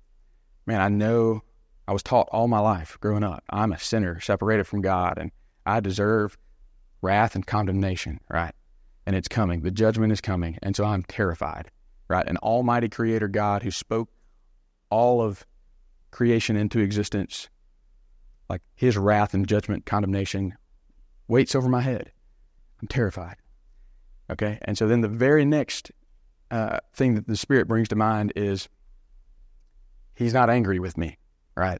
man, 0.66 0.80
I 0.80 0.88
know 0.88 1.42
I 1.86 1.92
was 1.92 2.02
taught 2.02 2.28
all 2.30 2.48
my 2.48 2.60
life 2.60 2.96
growing 3.00 3.24
up, 3.24 3.42
I'm 3.50 3.72
a 3.72 3.78
sinner 3.78 4.20
separated 4.20 4.66
from 4.66 4.80
God, 4.80 5.18
and 5.18 5.32
I 5.66 5.80
deserve 5.80 6.38
wrath 7.02 7.34
and 7.34 7.46
condemnation, 7.46 8.20
right? 8.30 8.54
And 9.06 9.16
it's 9.16 9.28
coming. 9.28 9.62
The 9.62 9.70
judgment 9.70 10.12
is 10.12 10.20
coming. 10.20 10.58
And 10.62 10.76
so 10.76 10.84
I'm 10.84 11.02
terrified, 11.04 11.70
right? 12.08 12.26
An 12.26 12.36
almighty 12.38 12.88
creator 12.88 13.28
God 13.28 13.62
who 13.62 13.70
spoke 13.70 14.08
all 14.90 15.20
of 15.20 15.46
creation 16.10 16.56
into 16.56 16.78
existence, 16.78 17.48
like 18.48 18.60
his 18.74 18.96
wrath 18.96 19.34
and 19.34 19.46
judgment, 19.46 19.86
condemnation, 19.86 20.54
waits 21.28 21.54
over 21.54 21.68
my 21.68 21.80
head. 21.80 22.12
I'm 22.80 22.88
terrified. 22.88 23.36
Okay. 24.30 24.58
And 24.62 24.76
so 24.76 24.86
then 24.86 25.00
the 25.00 25.08
very 25.08 25.44
next 25.44 25.90
uh, 26.50 26.78
thing 26.94 27.14
that 27.14 27.26
the 27.26 27.36
Spirit 27.36 27.66
brings 27.66 27.88
to 27.88 27.96
mind 27.96 28.32
is 28.36 28.68
he's 30.14 30.34
not 30.34 30.50
angry 30.50 30.78
with 30.78 30.96
me, 30.98 31.18
right? 31.56 31.78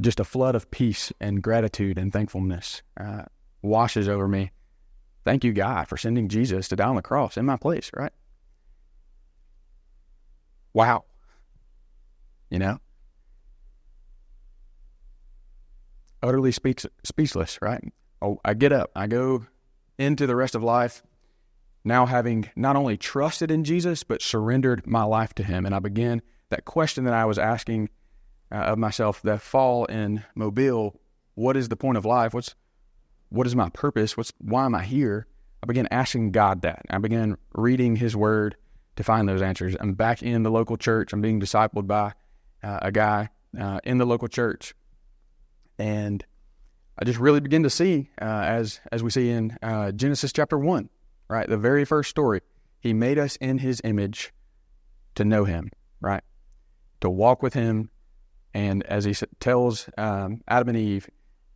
Just 0.00 0.18
a 0.18 0.24
flood 0.24 0.56
of 0.56 0.70
peace 0.70 1.12
and 1.20 1.40
gratitude 1.40 1.98
and 1.98 2.12
thankfulness 2.12 2.82
uh, 2.98 3.22
washes 3.62 4.08
over 4.08 4.26
me 4.26 4.50
Thank 5.24 5.42
you, 5.42 5.52
God, 5.52 5.88
for 5.88 5.96
sending 5.96 6.28
Jesus 6.28 6.68
to 6.68 6.76
die 6.76 6.86
on 6.86 6.96
the 6.96 7.02
cross 7.02 7.36
in 7.36 7.46
my 7.46 7.56
place, 7.56 7.90
right? 7.94 8.12
Wow. 10.74 11.04
You 12.50 12.58
know? 12.58 12.78
Utterly 16.22 16.52
speech, 16.52 16.86
speechless, 17.02 17.58
right? 17.62 17.82
Oh, 18.20 18.38
I 18.44 18.54
get 18.54 18.72
up, 18.72 18.90
I 18.94 19.06
go 19.06 19.46
into 19.98 20.26
the 20.26 20.36
rest 20.36 20.54
of 20.54 20.62
life, 20.62 21.02
now 21.84 22.06
having 22.06 22.50
not 22.56 22.76
only 22.76 22.96
trusted 22.96 23.50
in 23.50 23.64
Jesus, 23.64 24.02
but 24.02 24.22
surrendered 24.22 24.86
my 24.86 25.04
life 25.04 25.34
to 25.34 25.42
Him. 25.42 25.66
And 25.66 25.74
I 25.74 25.78
begin 25.78 26.22
that 26.50 26.64
question 26.64 27.04
that 27.04 27.14
I 27.14 27.24
was 27.24 27.38
asking 27.38 27.90
uh, 28.50 28.56
of 28.56 28.78
myself 28.78 29.22
that 29.22 29.42
fall 29.42 29.84
in 29.86 30.24
Mobile 30.34 31.00
what 31.34 31.56
is 31.56 31.68
the 31.68 31.76
point 31.76 31.98
of 31.98 32.04
life? 32.04 32.32
What's 32.32 32.54
what 33.34 33.46
is 33.46 33.56
my 33.56 33.68
purpose? 33.70 34.16
What's 34.16 34.32
why 34.38 34.64
am 34.64 34.74
I 34.74 34.84
here? 34.84 35.26
I 35.62 35.66
began 35.66 35.88
asking 35.90 36.30
God 36.30 36.62
that. 36.62 36.82
I 36.88 36.98
began 36.98 37.36
reading 37.54 37.96
His 37.96 38.14
Word 38.14 38.56
to 38.96 39.02
find 39.02 39.28
those 39.28 39.42
answers. 39.42 39.76
I'm 39.80 39.94
back 39.94 40.22
in 40.22 40.44
the 40.44 40.50
local 40.50 40.76
church. 40.76 41.12
I'm 41.12 41.20
being 41.20 41.40
discipled 41.40 41.86
by 41.86 42.12
uh, 42.62 42.78
a 42.82 42.92
guy 42.92 43.30
uh, 43.58 43.80
in 43.82 43.98
the 43.98 44.04
local 44.04 44.28
church, 44.28 44.74
and 45.78 46.24
I 46.98 47.04
just 47.04 47.18
really 47.18 47.40
begin 47.40 47.64
to 47.64 47.70
see, 47.70 48.10
uh, 48.22 48.24
as 48.24 48.80
as 48.92 49.02
we 49.02 49.10
see 49.10 49.30
in 49.30 49.56
uh, 49.62 49.90
Genesis 49.92 50.32
chapter 50.32 50.58
one, 50.58 50.88
right, 51.28 51.48
the 51.48 51.58
very 51.58 51.84
first 51.84 52.10
story. 52.10 52.40
He 52.78 52.92
made 52.92 53.18
us 53.18 53.36
in 53.36 53.58
His 53.58 53.80
image 53.82 54.32
to 55.16 55.24
know 55.24 55.44
Him, 55.44 55.70
right, 56.00 56.22
to 57.00 57.10
walk 57.10 57.42
with 57.42 57.54
Him, 57.54 57.90
and 58.52 58.84
as 58.84 59.04
He 59.04 59.14
tells 59.40 59.88
um, 59.98 60.42
Adam 60.46 60.68
and 60.68 60.78
Eve, 60.78 61.08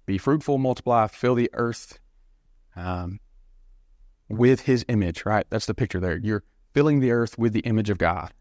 be 0.09 0.17
fruitful, 0.17 0.57
multiply, 0.57 1.07
fill 1.07 1.35
the 1.35 1.51
earth 1.53 2.01
um, 2.75 3.21
with 4.27 4.63
his 4.63 4.83
image, 4.89 5.27
right? 5.27 5.47
That's 5.51 5.67
the 5.67 5.75
picture 5.75 6.01
there. 6.01 6.17
You're 6.17 6.45
filling 6.73 7.01
the 7.01 7.13
earth 7.13 7.37
with 7.37 7.53
the 7.53 7.61
image 7.61 7.91
of 7.91 7.99
God. 7.99 8.33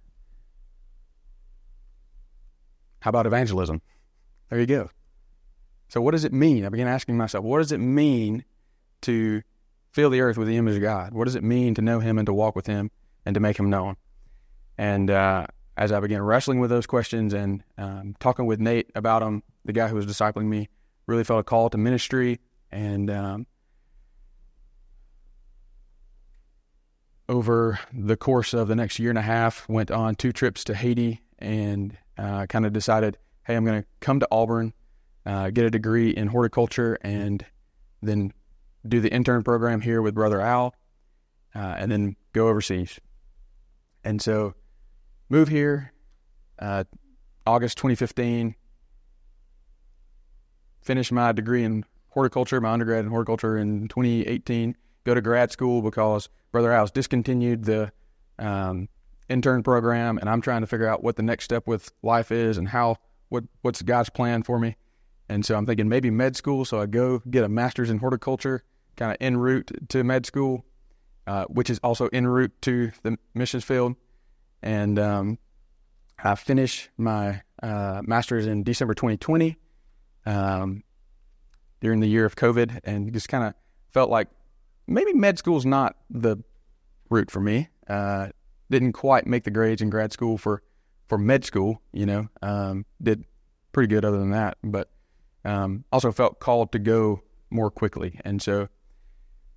How 3.02 3.10
about 3.10 3.26
evangelism? 3.26 3.82
There 4.50 4.60
you 4.62 4.66
go. 4.66 4.90
So, 5.90 6.00
what 6.02 6.12
does 6.12 6.24
it 6.24 6.32
mean? 6.32 6.66
I 6.66 6.70
began 6.70 6.88
asking 6.88 7.18
myself, 7.18 7.44
what 7.44 7.58
does 7.58 7.74
it 7.74 7.80
mean 7.80 8.46
to 9.02 9.42
fill 9.92 10.10
the 10.10 10.22
earth 10.22 10.38
with 10.38 10.48
the 10.48 10.56
image 10.56 10.76
of 10.76 10.82
God? 10.82 11.14
What 11.14 11.26
does 11.26 11.36
it 11.36 11.44
mean 11.44 11.76
to 11.76 11.82
know 11.82 12.00
Him 12.00 12.18
and 12.18 12.26
to 12.28 12.34
walk 12.34 12.56
with 12.56 12.68
Him 12.68 12.92
and 13.26 13.34
to 13.34 13.42
make 13.42 13.60
Him 13.60 13.70
known? 13.70 13.98
And 14.78 15.12
uh, 15.12 15.48
as 15.76 15.92
I 15.92 16.00
began 16.00 16.22
wrestling 16.22 16.62
with 16.62 16.70
those 16.70 16.88
questions 16.88 17.34
and 17.34 17.62
um, 17.78 18.16
talking 18.22 18.46
with 18.46 18.62
Nate 18.62 18.90
about 18.96 19.20
them, 19.20 19.44
the 19.66 19.74
guy 19.74 19.90
who 19.90 19.96
was 19.96 20.06
discipling 20.06 20.46
me 20.46 20.70
really 21.08 21.24
felt 21.24 21.40
a 21.40 21.44
call 21.44 21.70
to 21.70 21.78
ministry. 21.78 22.40
And 22.72 23.10
um, 23.10 23.48
over 27.30 27.80
the 27.94 28.18
course 28.18 28.54
of 28.54 28.68
the 28.68 28.76
next 28.76 29.00
year 29.00 29.10
and 29.10 29.18
a 29.18 29.24
half, 29.24 29.68
went 29.68 29.90
on 29.90 30.16
two 30.16 30.32
trips 30.32 30.64
to 30.66 30.76
Haiti 30.76 31.22
and 31.40 31.98
uh, 32.18 32.46
kind 32.48 32.66
of 32.66 32.74
decided, 32.74 33.18
hey, 33.46 33.56
I'm 33.56 33.66
going 33.66 33.82
to 33.82 33.88
come 34.00 34.20
to 34.20 34.28
Auburn, 34.32 34.74
uh, 35.26 35.50
get 35.50 35.66
a 35.66 35.70
degree 35.70 36.10
in 36.12 36.28
horticulture, 36.28 36.98
and 37.02 37.46
then 38.02 38.34
do 38.88 39.02
the 39.02 39.12
intern 39.12 39.44
program 39.44 39.82
here 39.82 40.02
with 40.02 40.14
Brother 40.14 40.42
Al, 40.42 40.74
uh, 41.56 41.76
and 41.78 41.92
then 41.92 42.16
go 42.34 42.48
overseas. 42.48 43.00
And 44.04 44.22
so, 44.22 44.54
move 45.30 45.48
here, 45.50 45.92
uh, 46.60 46.86
August 47.46 47.78
2015. 47.78 48.56
Finish 50.88 51.12
my 51.12 51.34
degree 51.34 51.66
in 51.66 51.84
horticulture, 52.12 52.62
my 52.62 52.72
undergrad 52.72 53.04
in 53.04 53.12
horticulture 53.12 53.58
in 53.58 53.90
2018. 53.90 54.74
Go 55.04 55.14
to 55.14 55.20
grad 55.20 55.52
school 55.52 55.82
because 55.82 56.30
Brother 56.54 56.72
Al's 56.72 56.92
discontinued 56.92 57.66
the 57.66 57.92
um, 58.40 58.88
intern 59.28 59.64
program, 59.64 60.18
and 60.18 60.30
I'm 60.30 60.40
trying 60.40 60.62
to 60.62 60.68
figure 60.68 60.88
out 60.88 61.04
what 61.04 61.18
the 61.18 61.24
next 61.24 61.44
step 61.44 61.68
with 61.68 61.92
life 62.04 62.32
is 62.32 62.58
and 62.58 62.70
how 62.70 62.96
what 63.28 63.44
what's 63.64 63.82
God's 63.82 64.10
plan 64.10 64.44
for 64.44 64.60
me. 64.60 64.78
And 65.28 65.46
so 65.46 65.58
I'm 65.58 65.66
thinking 65.66 65.90
maybe 65.90 66.10
med 66.10 66.38
school. 66.38 66.64
So 66.64 66.80
I 66.80 66.86
go 66.86 67.22
get 67.30 67.44
a 67.44 67.50
master's 67.50 67.90
in 67.90 67.98
horticulture, 67.98 68.64
kind 68.96 69.12
of 69.12 69.18
en 69.20 69.36
route 69.36 69.70
to 69.90 70.06
med 70.06 70.26
school, 70.26 70.64
uh, 71.28 71.44
which 71.50 71.70
is 71.70 71.80
also 71.80 72.08
en 72.14 72.26
route 72.28 72.54
to 72.62 72.94
the 73.04 73.18
missions 73.34 73.66
field. 73.66 73.98
And 74.64 74.98
um, 74.98 75.38
I 76.24 76.36
finish 76.36 76.90
my 76.98 77.42
uh, 77.62 78.04
master's 78.06 78.48
in 78.48 78.64
December 78.64 78.94
2020 78.94 79.58
um, 80.28 80.84
during 81.82 82.00
the 82.00 82.08
year 82.08 82.26
of 82.26 82.36
COVID, 82.36 82.82
and 82.84 83.12
just 83.14 83.30
kind 83.30 83.44
of 83.44 83.54
felt 83.92 84.10
like 84.10 84.28
maybe 84.86 85.14
med 85.14 85.38
school 85.38 85.58
is 85.58 85.66
not 85.66 85.96
the 86.10 86.38
route 87.10 87.32
for 87.32 87.40
me. 87.40 87.70
Uh, 87.88 88.28
didn't 88.70 88.94
quite 88.94 89.26
make 89.26 89.46
the 89.46 89.52
grades 89.52 89.82
in 89.82 89.90
grad 89.90 90.12
school 90.12 90.38
for 90.38 90.62
for 91.08 91.18
med 91.18 91.46
school. 91.46 91.82
You 91.94 92.06
know, 92.06 92.28
um, 92.42 92.86
did 93.02 93.24
pretty 93.72 93.88
good 93.88 94.04
other 94.04 94.20
than 94.20 94.32
that, 94.32 94.58
but 94.64 94.90
um, 95.46 95.86
also 95.92 96.12
felt 96.12 96.40
called 96.40 96.72
to 96.74 96.80
go 96.80 97.22
more 97.50 97.72
quickly, 97.72 98.20
and 98.26 98.42
so 98.42 98.68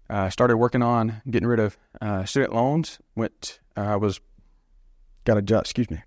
I 0.08 0.26
uh, 0.26 0.30
started 0.30 0.56
working 0.56 0.82
on 0.82 1.22
getting 1.28 1.48
rid 1.48 1.60
of 1.60 1.76
uh, 2.00 2.24
student 2.24 2.54
loans. 2.54 2.98
Went, 3.16 3.60
I 3.76 3.92
uh, 3.92 3.98
was 3.98 4.20
got 5.24 5.36
a 5.36 5.42
job. 5.42 5.62
Excuse 5.62 5.90
me. 5.90 6.02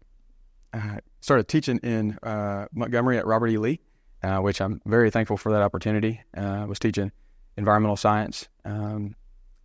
I 0.73 0.99
started 1.21 1.47
teaching 1.47 1.79
in 1.83 2.17
uh, 2.23 2.65
Montgomery 2.73 3.17
at 3.17 3.25
Robert 3.27 3.47
E. 3.47 3.57
Lee, 3.57 3.79
uh, 4.23 4.39
which 4.39 4.61
I'm 4.61 4.81
very 4.85 5.11
thankful 5.11 5.37
for 5.37 5.51
that 5.51 5.61
opportunity. 5.61 6.21
I 6.33 6.65
was 6.65 6.79
teaching 6.79 7.11
environmental 7.57 7.97
science. 7.97 8.47
Um, 8.65 9.15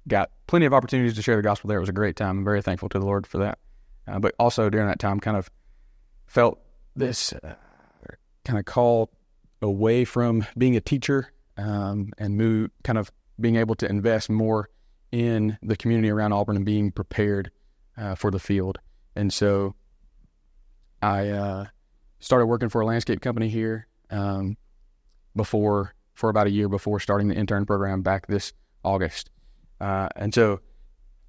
got 0.07 0.31
plenty 0.47 0.67
of 0.67 0.75
opportunities 0.75 1.15
to 1.15 1.23
share 1.23 1.37
the 1.37 1.43
gospel 1.43 1.69
there. 1.69 1.79
It 1.79 1.83
was 1.83 1.89
a 1.89 1.93
great 1.95 2.17
time. 2.17 2.39
I'm 2.39 2.45
very 2.45 2.63
thankful 2.63 2.89
to 2.91 2.99
the 2.99 3.05
Lord 3.05 3.27
for 3.27 3.39
that. 3.39 3.59
Uh, 4.07 4.19
but 4.19 4.35
also 4.39 4.71
during 4.71 4.89
that 4.89 4.99
time, 4.99 5.21
kind 5.21 5.37
of 5.37 5.51
felt 6.27 6.59
this 6.97 7.33
uh, 7.33 7.55
kind 8.45 8.59
of 8.59 8.65
call 8.65 9.11
away 9.61 10.05
from 10.05 10.47
being 10.57 10.77
a 10.77 10.81
teacher 10.81 11.33
um, 11.57 12.11
and 12.19 12.37
move, 12.37 12.71
kind 12.85 12.99
of 12.99 13.13
being 13.41 13.57
able 13.57 13.75
to 13.77 13.89
invest 13.89 14.31
more 14.31 14.69
in 15.13 15.59
the 15.63 15.77
community 15.77 16.11
around 16.11 16.33
Auburn 16.33 16.57
and 16.57 16.65
being 16.65 16.91
prepared 16.91 17.51
uh, 17.97 18.15
for 18.15 18.31
the 18.31 18.39
field. 18.39 18.79
And 19.15 19.33
so 19.33 19.75
I 21.03 21.29
uh, 21.29 21.67
started 22.21 22.47
working 22.47 22.69
for 22.69 22.81
a 22.81 22.87
landscape 22.87 23.21
company 23.21 23.49
here 23.49 23.87
um, 24.11 24.57
before 25.35 25.95
for 26.15 26.31
about 26.31 26.47
a 26.47 26.51
year 26.51 26.69
before 26.69 26.99
starting 26.99 27.29
the 27.29 27.35
intern 27.35 27.65
program 27.65 28.03
back 28.03 28.27
this 28.27 28.53
August. 28.83 29.31
Uh, 29.81 30.09
and 30.17 30.35
so, 30.35 30.61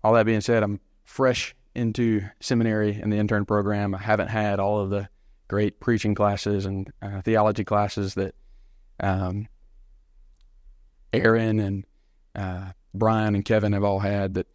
all 0.04 0.14
that 0.14 0.26
being 0.26 0.42
said, 0.42 0.64
I'm 0.64 0.80
fresh 1.04 1.56
into 1.76 2.22
seminary 2.40 3.00
and 3.00 3.12
the 3.12 3.18
intern 3.18 3.46
program. 3.46 3.94
I 3.94 4.00
haven't 4.00 4.30
had 4.30 4.60
all 4.60 4.80
of 4.80 4.90
the 4.90 5.08
great 5.48 5.80
preaching 5.80 6.16
classes 6.16 6.66
and 6.66 6.92
uh, 7.02 7.22
theology 7.22 7.64
classes 7.64 8.16
that 8.16 8.34
um, 9.00 9.48
Aaron 11.14 11.60
and 11.60 11.86
uh, 12.36 12.72
Brian 12.94 13.36
and 13.36 13.46
Kevin 13.46 13.74
have 13.74 13.84
all 13.84 14.00
had. 14.00 14.36
That 14.36 14.48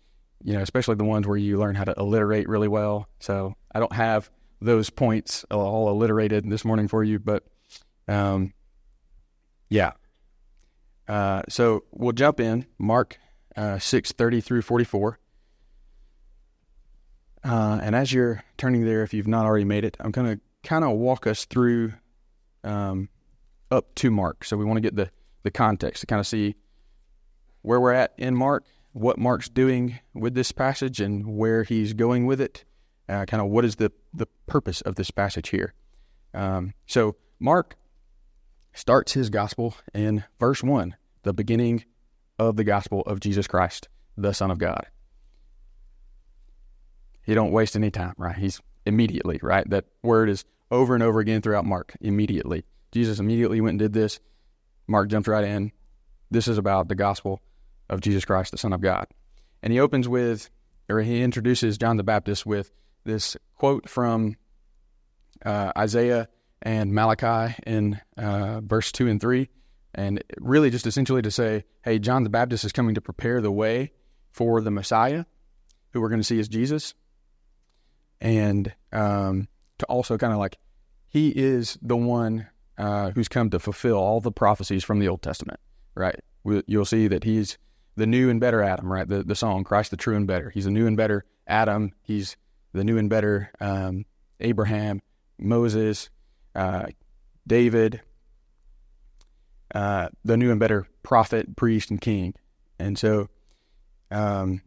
you 0.42 0.54
know, 0.54 0.60
especially 0.60 0.96
the 0.96 1.04
ones 1.04 1.26
where 1.26 1.36
you 1.36 1.58
learn 1.58 1.74
how 1.74 1.84
to 1.84 1.98
alliterate 1.98 2.48
really 2.48 2.68
well. 2.68 3.08
So 3.18 3.54
I 3.74 3.80
don't 3.80 3.92
have 3.92 4.30
those 4.60 4.90
points 4.90 5.44
all 5.50 5.88
alliterated 5.88 6.48
this 6.50 6.64
morning 6.64 6.88
for 6.88 7.04
you, 7.04 7.18
but 7.18 7.44
um, 8.08 8.52
yeah. 9.68 9.92
Uh, 11.08 11.42
so 11.48 11.84
we'll 11.92 12.12
jump 12.12 12.40
in. 12.40 12.66
Mark 12.78 13.18
uh, 13.56 13.78
630 13.78 14.40
through 14.40 14.62
44. 14.62 15.18
Uh, 17.44 17.78
and 17.82 17.94
as 17.94 18.12
you're 18.12 18.42
turning 18.56 18.84
there, 18.84 19.02
if 19.02 19.12
you've 19.12 19.28
not 19.28 19.44
already 19.44 19.64
made 19.64 19.84
it, 19.84 19.96
I'm 20.00 20.10
going 20.10 20.36
to 20.36 20.40
kind 20.62 20.84
of 20.84 20.92
walk 20.92 21.26
us 21.26 21.44
through 21.44 21.92
um, 22.62 23.10
up 23.70 23.94
to 23.96 24.10
Mark. 24.10 24.44
So 24.44 24.56
we 24.56 24.64
want 24.64 24.78
to 24.78 24.80
get 24.80 24.96
the, 24.96 25.10
the 25.42 25.50
context 25.50 26.00
to 26.00 26.06
kind 26.06 26.20
of 26.20 26.26
see 26.26 26.56
where 27.60 27.80
we're 27.80 27.92
at 27.92 28.14
in 28.16 28.34
Mark, 28.34 28.64
what 28.92 29.18
Mark's 29.18 29.48
doing 29.48 29.98
with 30.14 30.34
this 30.34 30.52
passage, 30.52 31.00
and 31.00 31.36
where 31.36 31.64
he's 31.64 31.92
going 31.92 32.24
with 32.24 32.40
it. 32.40 32.64
Uh, 33.06 33.26
kind 33.26 33.42
of 33.42 33.48
what 33.50 33.66
is 33.66 33.76
the, 33.76 33.92
the 34.14 34.26
purpose 34.46 34.80
of 34.80 34.94
this 34.94 35.10
passage 35.10 35.50
here. 35.50 35.74
Um, 36.32 36.72
so 36.86 37.16
Mark 37.38 37.76
starts 38.74 39.12
his 39.12 39.30
gospel 39.30 39.74
in 39.94 40.24
verse 40.38 40.62
1, 40.62 40.94
the 41.22 41.32
beginning 41.32 41.84
of 42.38 42.56
the 42.56 42.64
gospel 42.64 43.00
of 43.02 43.20
Jesus 43.20 43.46
Christ, 43.46 43.88
the 44.16 44.34
Son 44.34 44.50
of 44.50 44.58
God. 44.58 44.86
He 47.22 47.34
don't 47.34 47.52
waste 47.52 47.76
any 47.76 47.90
time, 47.90 48.14
right? 48.18 48.36
He's 48.36 48.60
immediately, 48.84 49.38
right? 49.42 49.68
That 49.70 49.86
word 50.02 50.28
is 50.28 50.44
over 50.70 50.94
and 50.94 51.02
over 51.02 51.20
again 51.20 51.40
throughout 51.40 51.64
Mark. 51.64 51.96
Immediately. 52.00 52.64
Jesus 52.92 53.18
immediately 53.18 53.60
went 53.60 53.72
and 53.72 53.78
did 53.78 53.92
this. 53.92 54.20
Mark 54.86 55.08
jumped 55.08 55.28
right 55.28 55.44
in. 55.44 55.72
This 56.30 56.48
is 56.48 56.58
about 56.58 56.88
the 56.88 56.94
gospel 56.94 57.40
of 57.88 58.00
Jesus 58.00 58.24
Christ, 58.24 58.50
the 58.50 58.58
Son 58.58 58.72
of 58.72 58.80
God. 58.80 59.06
And 59.62 59.72
he 59.72 59.80
opens 59.80 60.08
with, 60.08 60.50
or 60.88 61.00
he 61.00 61.22
introduces 61.22 61.78
John 61.78 61.96
the 61.96 62.02
Baptist 62.02 62.44
with 62.44 62.72
this 63.04 63.36
quote 63.56 63.88
from 63.88 64.36
uh, 65.44 65.72
Isaiah 65.78 66.28
and 66.64 66.92
Malachi 66.92 67.54
in 67.66 68.00
uh, 68.16 68.60
verse 68.62 68.90
2 68.90 69.06
and 69.06 69.20
3 69.20 69.48
and 69.94 70.24
really 70.38 70.70
just 70.70 70.86
essentially 70.86 71.22
to 71.22 71.30
say, 71.30 71.64
hey, 71.82 71.98
John 71.98 72.24
the 72.24 72.30
Baptist 72.30 72.64
is 72.64 72.72
coming 72.72 72.96
to 72.96 73.00
prepare 73.00 73.40
the 73.40 73.52
way 73.52 73.92
for 74.32 74.60
the 74.60 74.70
Messiah, 74.70 75.24
who 75.92 76.00
we're 76.00 76.08
going 76.08 76.20
to 76.20 76.26
see 76.26 76.40
as 76.40 76.48
Jesus, 76.48 76.94
and 78.20 78.72
um, 78.92 79.46
to 79.78 79.86
also 79.86 80.18
kind 80.18 80.32
of 80.32 80.40
like 80.40 80.56
he 81.06 81.28
is 81.28 81.78
the 81.80 81.96
one 81.96 82.48
uh, 82.76 83.10
who's 83.10 83.28
come 83.28 83.50
to 83.50 83.60
fulfill 83.60 83.96
all 83.96 84.20
the 84.20 84.32
prophecies 84.32 84.82
from 84.82 84.98
the 84.98 85.06
Old 85.06 85.22
Testament, 85.22 85.60
right? 85.94 86.18
You'll 86.66 86.84
see 86.84 87.06
that 87.06 87.22
he's 87.22 87.56
the 87.96 88.06
new 88.06 88.28
and 88.28 88.40
better 88.40 88.60
Adam, 88.62 88.92
right? 88.92 89.08
The 89.08 89.22
the 89.22 89.36
song 89.36 89.62
Christ 89.62 89.92
the 89.92 89.96
true 89.96 90.16
and 90.16 90.26
better. 90.26 90.50
He's 90.50 90.64
the 90.64 90.70
new 90.70 90.86
and 90.86 90.96
better 90.96 91.24
Adam. 91.46 91.92
He's 92.02 92.36
the 92.72 92.82
new 92.82 92.98
and 92.98 93.08
better 93.08 93.52
um, 93.60 94.04
Abraham, 94.40 95.00
Moses, 95.38 96.10
uh, 96.54 96.86
David, 97.46 98.00
uh, 99.74 100.08
the 100.24 100.36
new 100.36 100.50
and 100.50 100.60
better 100.60 100.86
prophet, 101.02 101.56
priest, 101.56 101.90
and 101.90 102.00
king. 102.00 102.34
And 102.78 102.98
so, 102.98 103.28
um, 104.10 104.62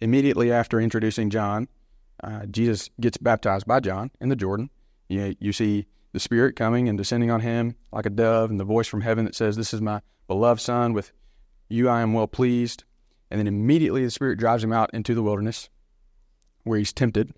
immediately 0.00 0.52
after 0.52 0.80
introducing 0.80 1.30
John, 1.30 1.68
uh, 2.22 2.46
Jesus 2.46 2.90
gets 3.00 3.16
baptized 3.18 3.66
by 3.66 3.80
John 3.80 4.10
in 4.20 4.28
the 4.28 4.36
Jordan. 4.36 4.70
You, 5.08 5.34
you 5.38 5.52
see 5.52 5.86
the 6.12 6.20
Spirit 6.20 6.56
coming 6.56 6.88
and 6.88 6.98
descending 6.98 7.30
on 7.30 7.40
him 7.40 7.76
like 7.92 8.06
a 8.06 8.10
dove, 8.10 8.50
and 8.50 8.58
the 8.58 8.64
voice 8.64 8.88
from 8.88 9.02
heaven 9.02 9.24
that 9.24 9.34
says, 9.34 9.56
This 9.56 9.74
is 9.74 9.80
my 9.80 10.00
beloved 10.26 10.60
Son, 10.60 10.92
with 10.92 11.12
you 11.68 11.88
I 11.88 12.00
am 12.00 12.12
well 12.14 12.26
pleased. 12.26 12.84
And 13.30 13.38
then 13.38 13.46
immediately 13.46 14.04
the 14.04 14.10
Spirit 14.10 14.38
drives 14.38 14.64
him 14.64 14.72
out 14.72 14.90
into 14.94 15.14
the 15.14 15.22
wilderness 15.22 15.68
where 16.64 16.78
he's 16.78 16.92
tempted. 16.92 17.34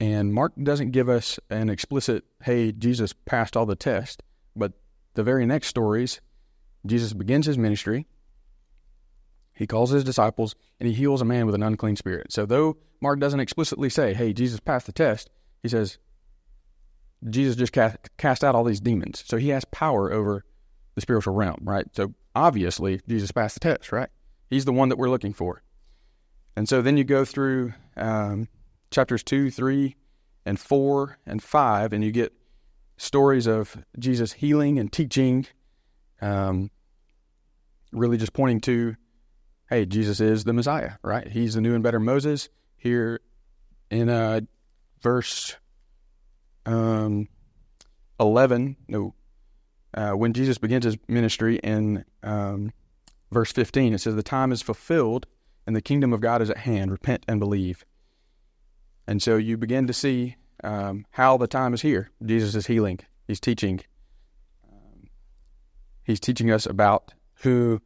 And 0.00 0.32
Mark 0.32 0.52
doesn't 0.62 0.92
give 0.92 1.08
us 1.08 1.40
an 1.50 1.68
explicit, 1.68 2.24
hey, 2.42 2.72
Jesus 2.72 3.12
passed 3.12 3.56
all 3.56 3.66
the 3.66 3.76
tests. 3.76 4.22
But 4.54 4.72
the 5.14 5.22
very 5.22 5.46
next 5.46 5.68
stories, 5.68 6.20
Jesus 6.86 7.12
begins 7.12 7.46
his 7.46 7.58
ministry. 7.58 8.06
He 9.54 9.66
calls 9.66 9.90
his 9.90 10.04
disciples 10.04 10.54
and 10.78 10.88
he 10.88 10.94
heals 10.94 11.20
a 11.20 11.24
man 11.24 11.46
with 11.46 11.54
an 11.54 11.64
unclean 11.64 11.96
spirit. 11.96 12.32
So, 12.32 12.46
though 12.46 12.76
Mark 13.00 13.18
doesn't 13.18 13.40
explicitly 13.40 13.90
say, 13.90 14.14
hey, 14.14 14.32
Jesus 14.32 14.60
passed 14.60 14.86
the 14.86 14.92
test, 14.92 15.30
he 15.62 15.68
says, 15.68 15.98
Jesus 17.28 17.56
just 17.56 17.72
cast, 17.72 18.44
out 18.44 18.54
all 18.54 18.62
these 18.62 18.80
demons. 18.80 19.24
So, 19.26 19.36
he 19.36 19.48
has 19.48 19.64
power 19.64 20.12
over 20.12 20.44
the 20.94 21.00
spiritual 21.00 21.34
realm, 21.34 21.58
right? 21.62 21.86
So, 21.96 22.14
obviously, 22.36 23.00
Jesus 23.08 23.32
passed 23.32 23.54
the 23.54 23.60
test, 23.60 23.90
right? 23.90 24.10
He's 24.48 24.64
the 24.64 24.72
one 24.72 24.90
that 24.90 24.98
we're 24.98 25.10
looking 25.10 25.32
for. 25.32 25.62
And 26.58 26.68
so 26.68 26.82
then 26.82 26.96
you 26.96 27.04
go 27.04 27.24
through 27.24 27.72
um, 27.96 28.48
chapters 28.90 29.22
2, 29.22 29.50
3, 29.50 29.96
and 30.46 30.58
4, 30.58 31.18
and 31.26 31.42
5, 31.42 31.92
and 31.92 32.04
you 32.04 32.10
get 32.10 32.32
stories 32.96 33.46
of 33.46 33.76
Jesus 33.98 34.32
healing 34.32 34.78
and 34.78 34.92
teaching, 34.92 35.46
um, 36.20 36.70
really 37.92 38.16
just 38.16 38.32
pointing 38.32 38.60
to, 38.60 38.96
hey, 39.68 39.86
Jesus 39.86 40.20
is 40.20 40.44
the 40.44 40.52
Messiah, 40.52 40.92
right? 41.02 41.28
He's 41.28 41.54
the 41.54 41.60
new 41.60 41.74
and 41.74 41.82
better 41.82 42.00
Moses. 42.00 42.48
Here 42.76 43.20
in 43.90 44.08
uh, 44.08 44.40
verse 45.00 45.56
um, 46.66 47.28
11, 48.20 48.76
no, 48.88 49.14
uh, 49.94 50.12
when 50.12 50.32
Jesus 50.32 50.58
begins 50.58 50.84
his 50.84 50.96
ministry 51.08 51.56
in 51.58 52.04
um, 52.22 52.72
verse 53.30 53.52
15, 53.52 53.94
it 53.94 53.98
says, 53.98 54.14
The 54.14 54.22
time 54.22 54.52
is 54.52 54.62
fulfilled 54.62 55.26
and 55.66 55.74
the 55.74 55.82
kingdom 55.82 56.12
of 56.12 56.20
God 56.20 56.40
is 56.42 56.50
at 56.50 56.58
hand. 56.58 56.90
Repent 56.90 57.24
and 57.28 57.38
believe. 57.40 57.84
And 59.08 59.22
so 59.22 59.38
you 59.38 59.56
begin 59.56 59.86
to 59.86 59.94
see 59.94 60.36
um, 60.62 61.06
how 61.12 61.38
the 61.38 61.46
time 61.46 61.72
is 61.72 61.80
here. 61.80 62.10
Jesus 62.22 62.54
is 62.54 62.66
healing. 62.66 63.00
He's 63.26 63.40
teaching. 63.40 63.80
Um, 64.70 65.08
he's 66.04 66.20
teaching 66.20 66.50
us 66.50 66.66
about 66.66 67.14
who 67.36 67.80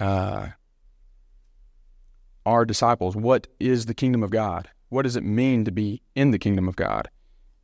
uh, 0.00 0.48
are 2.44 2.64
disciples. 2.64 3.14
What 3.14 3.46
is 3.60 3.86
the 3.86 3.94
kingdom 3.94 4.24
of 4.24 4.30
God? 4.30 4.68
What 4.88 5.02
does 5.02 5.14
it 5.14 5.22
mean 5.22 5.64
to 5.64 5.70
be 5.70 6.02
in 6.16 6.32
the 6.32 6.40
kingdom 6.40 6.66
of 6.66 6.74
God? 6.74 7.08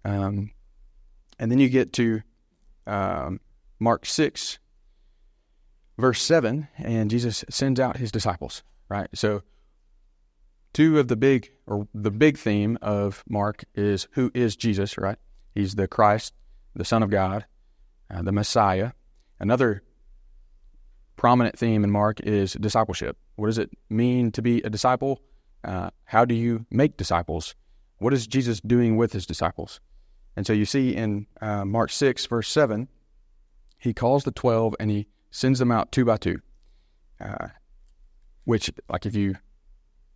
Um, 0.04 0.52
and 1.40 1.50
then 1.50 1.58
you 1.58 1.68
get 1.68 1.92
to 1.94 2.22
um, 2.86 3.40
Mark 3.80 4.06
6, 4.06 4.60
verse 5.98 6.22
7, 6.22 6.68
and 6.78 7.10
Jesus 7.10 7.44
sends 7.50 7.80
out 7.80 7.96
his 7.96 8.12
disciples, 8.12 8.62
right? 8.88 9.08
So 9.14 9.42
two 10.72 10.98
of 10.98 11.08
the 11.08 11.16
big 11.16 11.50
or 11.66 11.88
the 11.94 12.10
big 12.10 12.38
theme 12.38 12.78
of 12.82 13.24
Mark 13.28 13.64
is 13.74 14.08
who 14.12 14.30
is 14.34 14.56
Jesus, 14.56 14.98
right? 14.98 15.18
He's 15.54 15.74
the 15.74 15.88
Christ, 15.88 16.34
the 16.74 16.84
Son 16.84 17.02
of 17.02 17.10
God, 17.10 17.44
uh, 18.10 18.22
the 18.22 18.32
Messiah. 18.32 18.92
Another 19.38 19.82
prominent 21.16 21.58
theme 21.58 21.84
in 21.84 21.90
Mark 21.90 22.20
is 22.20 22.54
discipleship. 22.54 23.16
What 23.36 23.46
does 23.46 23.58
it 23.58 23.70
mean 23.88 24.32
to 24.32 24.42
be 24.42 24.62
a 24.62 24.70
disciple? 24.70 25.22
Uh, 25.64 25.90
how 26.04 26.24
do 26.24 26.34
you 26.34 26.66
make 26.70 26.96
disciples? 26.96 27.54
What 27.98 28.14
is 28.14 28.26
Jesus 28.26 28.60
doing 28.60 28.96
with 28.96 29.12
his 29.12 29.26
disciples? 29.26 29.80
And 30.36 30.46
so 30.46 30.52
you 30.52 30.64
see 30.64 30.94
in 30.94 31.26
uh, 31.40 31.64
Mark 31.64 31.90
6, 31.90 32.24
verse 32.26 32.48
7, 32.48 32.88
he 33.78 33.92
calls 33.92 34.24
the 34.24 34.30
12 34.30 34.76
and 34.80 34.90
he 34.90 35.06
sends 35.30 35.58
them 35.58 35.70
out 35.70 35.92
two 35.92 36.04
by 36.04 36.16
two. 36.16 36.40
Uh, 37.20 37.48
which, 38.44 38.70
like 38.88 39.04
if 39.04 39.14
you 39.14 39.36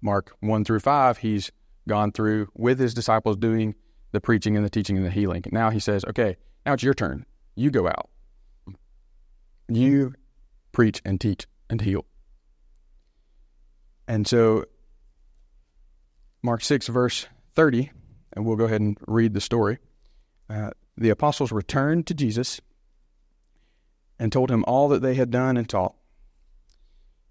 Mark 0.04 0.36
1 0.40 0.64
through 0.64 0.80
5, 0.80 1.18
he's 1.18 1.50
gone 1.88 2.12
through 2.12 2.48
with 2.54 2.78
his 2.78 2.92
disciples 2.92 3.38
doing 3.38 3.74
the 4.12 4.20
preaching 4.20 4.54
and 4.54 4.64
the 4.64 4.70
teaching 4.70 4.96
and 4.98 5.04
the 5.04 5.10
healing. 5.10 5.42
Now 5.50 5.70
he 5.70 5.80
says, 5.80 6.04
okay, 6.04 6.36
now 6.64 6.74
it's 6.74 6.82
your 6.82 6.94
turn. 6.94 7.24
You 7.56 7.70
go 7.70 7.88
out. 7.88 8.10
You 9.66 10.12
preach 10.72 11.00
and 11.06 11.18
teach 11.18 11.46
and 11.70 11.80
heal. 11.80 12.04
And 14.06 14.26
so, 14.26 14.66
Mark 16.42 16.62
6, 16.62 16.88
verse 16.88 17.26
30, 17.54 17.90
and 18.34 18.44
we'll 18.44 18.56
go 18.56 18.66
ahead 18.66 18.82
and 18.82 18.98
read 19.08 19.32
the 19.32 19.40
story. 19.40 19.78
Uh, 20.50 20.70
the 20.98 21.08
apostles 21.08 21.50
returned 21.50 22.06
to 22.08 22.14
Jesus 22.14 22.60
and 24.18 24.30
told 24.30 24.50
him 24.50 24.64
all 24.66 24.88
that 24.88 25.00
they 25.00 25.14
had 25.14 25.30
done 25.30 25.56
and 25.56 25.66
taught. 25.66 25.94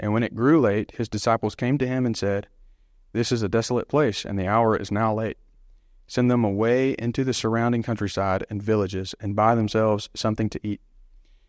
and 0.00 0.12
when 0.14 0.22
it 0.22 0.34
grew 0.34 0.60
late, 0.60 0.92
his 0.96 1.08
disciples 1.08 1.54
came 1.54 1.78
to 1.78 1.86
him 1.86 2.06
and 2.06 2.16
said, 2.16 2.48
This 3.12 3.30
is 3.30 3.42
a 3.42 3.48
desolate 3.48 3.86
place, 3.86 4.24
and 4.24 4.38
the 4.38 4.48
hour 4.48 4.74
is 4.74 4.90
now 4.90 5.14
late. 5.14 5.36
Send 6.06 6.30
them 6.30 6.42
away 6.42 6.96
into 6.98 7.22
the 7.22 7.34
surrounding 7.34 7.82
countryside 7.82 8.44
and 8.50 8.62
villages, 8.62 9.14
and 9.20 9.36
buy 9.36 9.54
themselves 9.54 10.08
something 10.14 10.48
to 10.48 10.66
eat. 10.66 10.80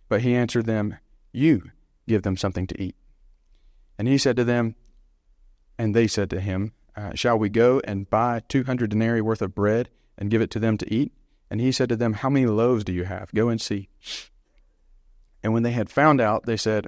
But 0.09 0.21
he 0.21 0.35
answered 0.35 0.65
them, 0.65 0.97
You 1.31 1.71
give 2.07 2.23
them 2.23 2.35
something 2.37 2.67
to 2.67 2.79
eat. 2.79 2.95
And 3.97 4.07
he 4.07 4.17
said 4.17 4.35
to 4.35 4.43
them, 4.43 4.75
and 5.77 5.95
they 5.95 6.07
said 6.07 6.29
to 6.31 6.41
him, 6.41 6.73
uh, 6.95 7.13
Shall 7.15 7.39
we 7.39 7.49
go 7.49 7.81
and 7.85 8.09
buy 8.09 8.41
two 8.49 8.65
hundred 8.65 8.89
denarii 8.89 9.21
worth 9.21 9.41
of 9.41 9.55
bread 9.55 9.89
and 10.17 10.29
give 10.29 10.41
it 10.41 10.51
to 10.51 10.59
them 10.59 10.77
to 10.77 10.93
eat? 10.93 11.13
And 11.49 11.61
he 11.61 11.71
said 11.71 11.89
to 11.89 11.95
them, 11.95 12.13
How 12.13 12.29
many 12.29 12.45
loaves 12.45 12.83
do 12.83 12.91
you 12.91 13.05
have? 13.05 13.31
Go 13.33 13.47
and 13.47 13.61
see. 13.61 13.87
And 15.41 15.53
when 15.53 15.63
they 15.63 15.71
had 15.71 15.89
found 15.89 16.19
out, 16.19 16.45
they 16.45 16.57
said, 16.57 16.87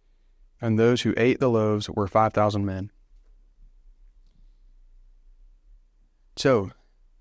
and 0.61 0.77
those 0.77 1.01
who 1.01 1.13
ate 1.17 1.39
the 1.39 1.49
loaves 1.49 1.89
were 1.89 2.07
5,000 2.07 2.65
men. 2.65 2.91
So, 6.37 6.71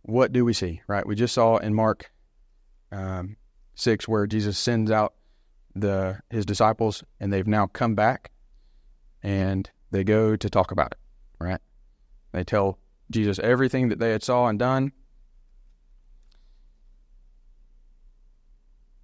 what 0.03 0.33
do 0.33 0.44
we 0.44 0.53
see, 0.53 0.83
right? 0.87 1.07
We 1.07 1.14
just 1.14 1.35
saw 1.35 1.57
in 1.57 1.74
Mark 1.74 2.11
um, 2.92 3.37
6 3.74 4.07
where 4.07 4.26
Jesus 4.26 4.59
sends 4.59 4.90
out 4.90 5.14
the 5.74 6.20
his 6.31 6.44
disciples 6.44 7.05
and 7.20 7.33
they've 7.33 7.46
now 7.46 7.66
come 7.66 7.94
back 7.94 8.33
and 9.22 9.70
they 9.90 10.05
go 10.05 10.37
to 10.37 10.50
talk 10.50 10.72
about 10.72 10.92
it, 10.92 10.98
right? 11.38 11.61
They 12.33 12.44
tell 12.44 12.79
Jesus 13.11 13.38
everything 13.40 13.88
that 13.88 13.98
they 13.98 14.11
had 14.11 14.22
saw 14.22 14.46
and 14.46 14.59
done. 14.59 14.92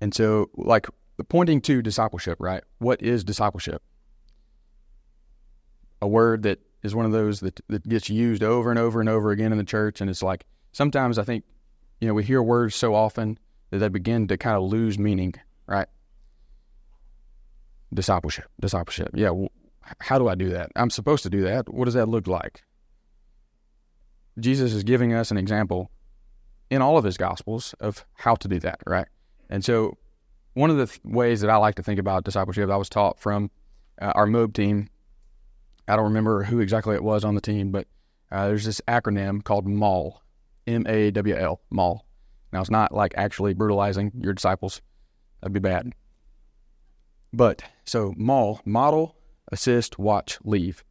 And 0.01 0.15
so, 0.15 0.51
like, 0.55 0.87
pointing 1.29 1.61
to 1.63 1.83
discipleship, 1.83 2.37
right? 2.39 2.63
What 2.79 3.03
is 3.03 3.25
discipleship? 3.25 3.83
A 6.01 6.09
word 6.09 6.43
that 6.43 6.61
is 6.83 6.95
one 6.95 7.07
of 7.07 7.13
those 7.13 7.41
that, 7.41 7.61
that 7.69 7.87
gets 7.89 8.09
used 8.09 8.43
over 8.43 8.71
and 8.71 8.79
over 8.79 9.01
and 9.01 9.09
over 9.09 9.31
again 9.31 9.53
in 9.53 9.59
the 9.59 9.65
church. 9.65 10.01
And 10.01 10.09
it's 10.09 10.23
like 10.23 10.45
sometimes 10.73 11.19
I 11.19 11.25
think, 11.25 11.45
you 12.01 12.09
know, 12.09 12.15
we 12.15 12.25
hear 12.25 12.43
words 12.43 12.75
so 12.75 12.95
often 12.95 13.39
that 13.71 13.79
they 13.79 13.89
begin 13.89 14.29
to 14.29 14.37
kind 14.37 14.57
of 14.57 14.63
lose 14.63 14.99
meaning, 14.99 15.35
right? 15.67 15.89
Discipleship, 17.93 18.47
discipleship. 18.61 19.11
Yeah. 19.15 19.33
How 20.01 20.19
do 20.19 20.29
I 20.29 20.35
do 20.35 20.51
that? 20.51 20.71
I'm 20.77 20.91
supposed 20.91 21.23
to 21.25 21.31
do 21.31 21.43
that. 21.43 21.69
What 21.73 21.85
does 21.85 21.95
that 21.95 22.09
look 22.09 22.27
like? 22.27 22.63
Jesus 24.39 24.73
is 24.73 24.85
giving 24.85 25.13
us 25.13 25.31
an 25.31 25.39
example 25.39 25.91
in 26.71 26.83
all 26.83 26.99
of 26.99 27.05
his 27.05 27.17
gospels 27.17 27.75
of 27.81 28.05
how 28.15 28.35
to 28.35 28.49
do 28.49 28.59
that, 28.61 28.81
right? 28.87 29.07
And 29.49 29.65
so, 29.65 29.97
one 30.55 30.71
of 30.71 30.77
the 30.77 30.87
th- 30.87 31.01
ways 31.05 31.41
that 31.43 31.51
I 31.51 31.57
like 31.57 31.77
to 31.77 31.83
think 31.83 32.01
about 32.01 32.25
discipleship, 32.25 32.69
I 32.69 32.77
was 32.77 32.89
taught 32.89 33.19
from 33.21 33.51
uh, 34.01 34.13
our 34.15 34.27
MOB 34.27 34.53
team 34.53 34.89
I 35.89 35.97
don't 35.97 36.07
remember 36.07 36.43
who 36.43 36.61
exactly 36.61 36.95
it 36.95 37.05
was 37.05 37.25
on 37.25 37.35
the 37.35 37.41
team, 37.41 37.71
but 37.71 37.87
uh, 38.31 38.49
there's 38.49 38.65
this 38.65 38.81
acronym 38.89 39.43
called 39.43 39.67
MAWL, 39.67 40.23
M 40.67 40.87
A 40.87 41.11
W 41.11 41.37
L, 41.37 41.61
MAWL. 41.71 42.05
Now, 42.53 42.61
it's 42.61 42.71
not 42.71 42.93
like 42.93 43.15
actually 43.17 43.55
brutalizing 43.55 44.13
your 44.19 44.33
disciples, 44.33 44.81
that'd 45.41 45.53
be 45.53 45.61
bad. 45.61 45.93
But 47.33 47.63
so 47.85 48.15
maul, 48.17 48.61
model, 48.65 49.17
assist, 49.53 49.99
watch, 49.99 50.39
leave. 50.45 50.85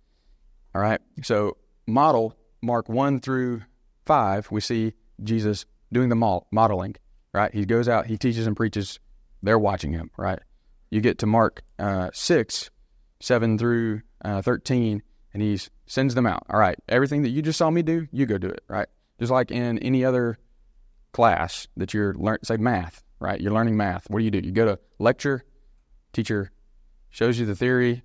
All 0.74 0.82
right. 0.82 1.02
So 1.24 1.58
model, 1.88 2.36
Mark 2.62 2.90
1 2.90 3.20
through 3.20 3.62
5, 4.06 4.52
we 4.52 4.62
see 4.62 4.94
Jesus 5.24 5.66
doing 5.92 6.10
the 6.10 6.16
model, 6.16 6.48
modeling, 6.52 6.96
right? 7.34 7.54
He 7.54 7.66
goes 7.66 7.88
out, 7.88 8.08
he 8.08 8.18
teaches 8.18 8.48
and 8.48 8.56
preaches. 8.56 9.00
They're 9.42 9.60
watching 9.60 9.92
him, 9.92 10.12
right? 10.18 10.40
You 10.90 11.02
get 11.02 11.20
to 11.20 11.26
Mark 11.26 11.64
uh, 11.80 12.10
6, 12.14 12.70
7 13.22 13.58
through 13.58 14.02
uh, 14.26 14.42
13, 14.42 15.02
and 15.34 15.42
he 15.42 15.60
sends 15.86 16.16
them 16.16 16.26
out. 16.26 16.44
All 16.50 16.60
right, 16.60 16.78
everything 16.90 17.22
that 17.22 17.30
you 17.30 17.42
just 17.42 17.58
saw 17.58 17.70
me 17.70 17.82
do, 17.82 18.08
you 18.12 18.26
go 18.26 18.38
do 18.38 18.48
it, 18.48 18.64
right? 18.68 18.88
Just 19.20 19.32
like 19.32 19.52
in 19.52 19.78
any 19.80 20.04
other 20.04 20.40
class 21.14 21.68
that 21.78 21.94
you're 21.94 22.14
learning, 22.16 22.42
say 22.44 22.58
math, 22.58 23.04
right? 23.20 23.40
You're 23.40 23.54
learning 23.54 23.78
math. 23.78 24.10
What 24.10 24.20
do 24.20 24.26
you 24.26 24.32
do? 24.32 24.42
You 24.44 24.52
go 24.52 24.66
to 24.66 24.80
lecture, 25.00 25.44
teacher 26.12 26.52
shows 27.10 27.40
you 27.40 27.46
the 27.46 27.56
theory, 27.56 28.02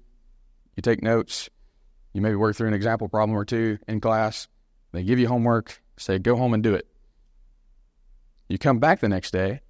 you 0.76 0.82
take 0.82 1.02
notes, 1.02 1.48
you 2.12 2.20
maybe 2.20 2.36
work 2.36 2.54
through 2.54 2.68
an 2.68 2.74
example 2.74 3.08
problem 3.08 3.36
or 3.36 3.44
two 3.44 3.78
in 3.88 4.00
class. 4.00 4.46
They 4.92 5.02
give 5.02 5.18
you 5.18 5.26
homework, 5.28 5.82
say 5.96 6.18
go 6.18 6.36
home 6.36 6.54
and 6.54 6.62
do 6.62 6.74
it. 6.74 6.86
You 8.48 8.58
come 8.58 8.78
back 8.78 9.00
the 9.00 9.08
next 9.08 9.30
day 9.32 9.60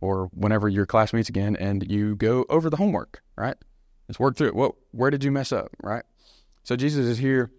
or 0.00 0.26
whenever 0.32 0.68
your 0.68 0.86
class 0.86 1.12
meets 1.12 1.28
again 1.28 1.56
and 1.56 1.88
you 1.90 2.16
go 2.16 2.44
over 2.48 2.68
the 2.70 2.76
homework, 2.76 3.22
right? 3.36 3.56
Let's 4.08 4.18
work 4.20 4.36
through 4.36 4.48
it. 4.48 4.54
What, 4.54 4.74
where 4.92 5.10
did 5.10 5.24
you 5.24 5.32
mess 5.32 5.52
up, 5.52 5.68
right? 5.82 6.04
So 6.62 6.76
Jesus 6.76 7.06
is 7.06 7.18
here 7.18 7.50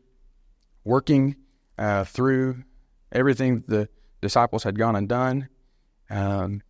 working 0.84 1.36
uh, 1.78 2.04
through 2.06 2.64
everything 3.12 3.64
the 3.68 3.90
disciples 4.22 4.64
had 4.64 4.78
gone 4.78 4.96
and 4.96 5.08
done, 5.08 5.50
um, 6.10 6.62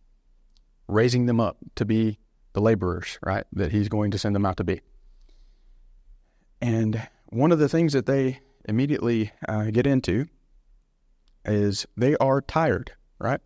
raising 0.86 1.26
them 1.26 1.40
up 1.40 1.56
to 1.76 1.84
be 1.84 2.18
the 2.52 2.60
laborers, 2.60 3.18
right, 3.22 3.44
that 3.52 3.72
he's 3.72 3.88
going 3.88 4.10
to 4.10 4.18
send 4.18 4.34
them 4.34 4.46
out 4.46 4.56
to 4.56 4.64
be. 4.64 4.80
And 6.60 7.08
one 7.26 7.52
of 7.52 7.58
the 7.58 7.68
things 7.68 7.92
that 7.92 8.06
they 8.06 8.40
immediately 8.68 9.32
uh, 9.48 9.64
get 9.70 9.86
into 9.86 10.26
is 11.44 11.86
they 11.96 12.16
are 12.16 12.40
tired, 12.40 12.92
right? 13.18 13.40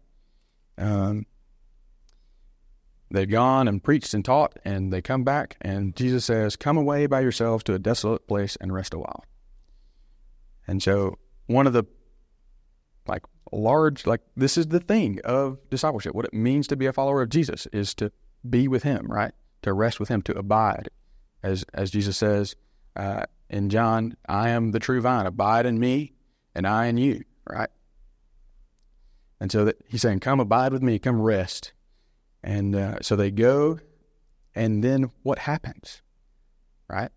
Um, 0.78 1.26
they've 3.12 3.31
gone 3.31 3.68
and 3.68 3.83
preached 3.83 4.14
and 4.14 4.25
taught, 4.25 4.59
and 4.64 4.92
they 4.92 5.03
come 5.03 5.22
back, 5.22 5.57
and 5.61 5.94
Jesus 5.94 6.25
says, 6.25 6.57
Come 6.57 6.77
away 6.77 7.07
by 7.07 7.20
yourselves 7.20 7.62
to 7.64 7.75
a 7.75 7.79
desolate 7.79 8.27
place 8.27 8.57
and 8.61 8.72
rest 8.72 8.94
a 8.94 8.98
while. 8.98 9.25
And 10.66 10.83
so, 10.83 11.18
one 11.46 11.66
of 11.66 11.72
the 11.72 11.85
like 13.07 13.22
large, 13.53 14.07
like 14.07 14.20
this 14.37 14.57
is 14.57 14.68
the 14.68 14.81
thing 14.81 15.20
of 15.25 15.59
discipleship. 15.70 16.14
What 16.14 16.25
it 16.25 16.35
means 16.35 16.66
to 16.68 16.77
be 16.77 16.87
a 16.87 16.92
follower 16.92 17.22
of 17.22 17.29
Jesus 17.29 17.66
is 17.72 17.94
to 17.94 18.11
be 18.48 18.68
with 18.68 18.83
Him, 18.83 19.07
right? 19.09 19.33
To 19.62 19.72
rest 19.72 20.01
with 20.01 20.09
Him, 20.09 20.22
to 20.22 20.38
abide, 20.38 20.88
as 21.42 21.64
as 21.75 21.90
Jesus 21.90 22.16
says 22.16 22.57
uh, 22.96 23.25
in 23.51 23.68
John, 23.70 24.16
"I 24.29 24.51
am 24.51 24.70
the 24.70 24.81
true 24.81 25.01
vine. 25.01 25.27
Abide 25.27 25.66
in 25.66 25.79
me, 25.79 26.12
and 26.55 26.66
I 26.66 26.87
in 26.87 26.96
you." 26.96 27.22
Right. 27.48 27.70
And 29.40 29.51
so 29.51 29.64
that 29.64 29.77
He's 29.88 30.03
saying, 30.03 30.20
"Come 30.20 30.40
abide 30.40 30.72
with 30.72 30.83
me. 30.83 30.98
Come 30.98 31.20
rest." 31.20 31.72
And 32.42 32.74
uh, 32.74 32.98
so 33.02 33.16
they 33.16 33.31
go, 33.31 33.78
and 34.55 34.83
then 34.83 35.11
what 35.22 35.38
happens? 35.38 36.02
Right? 36.88 37.11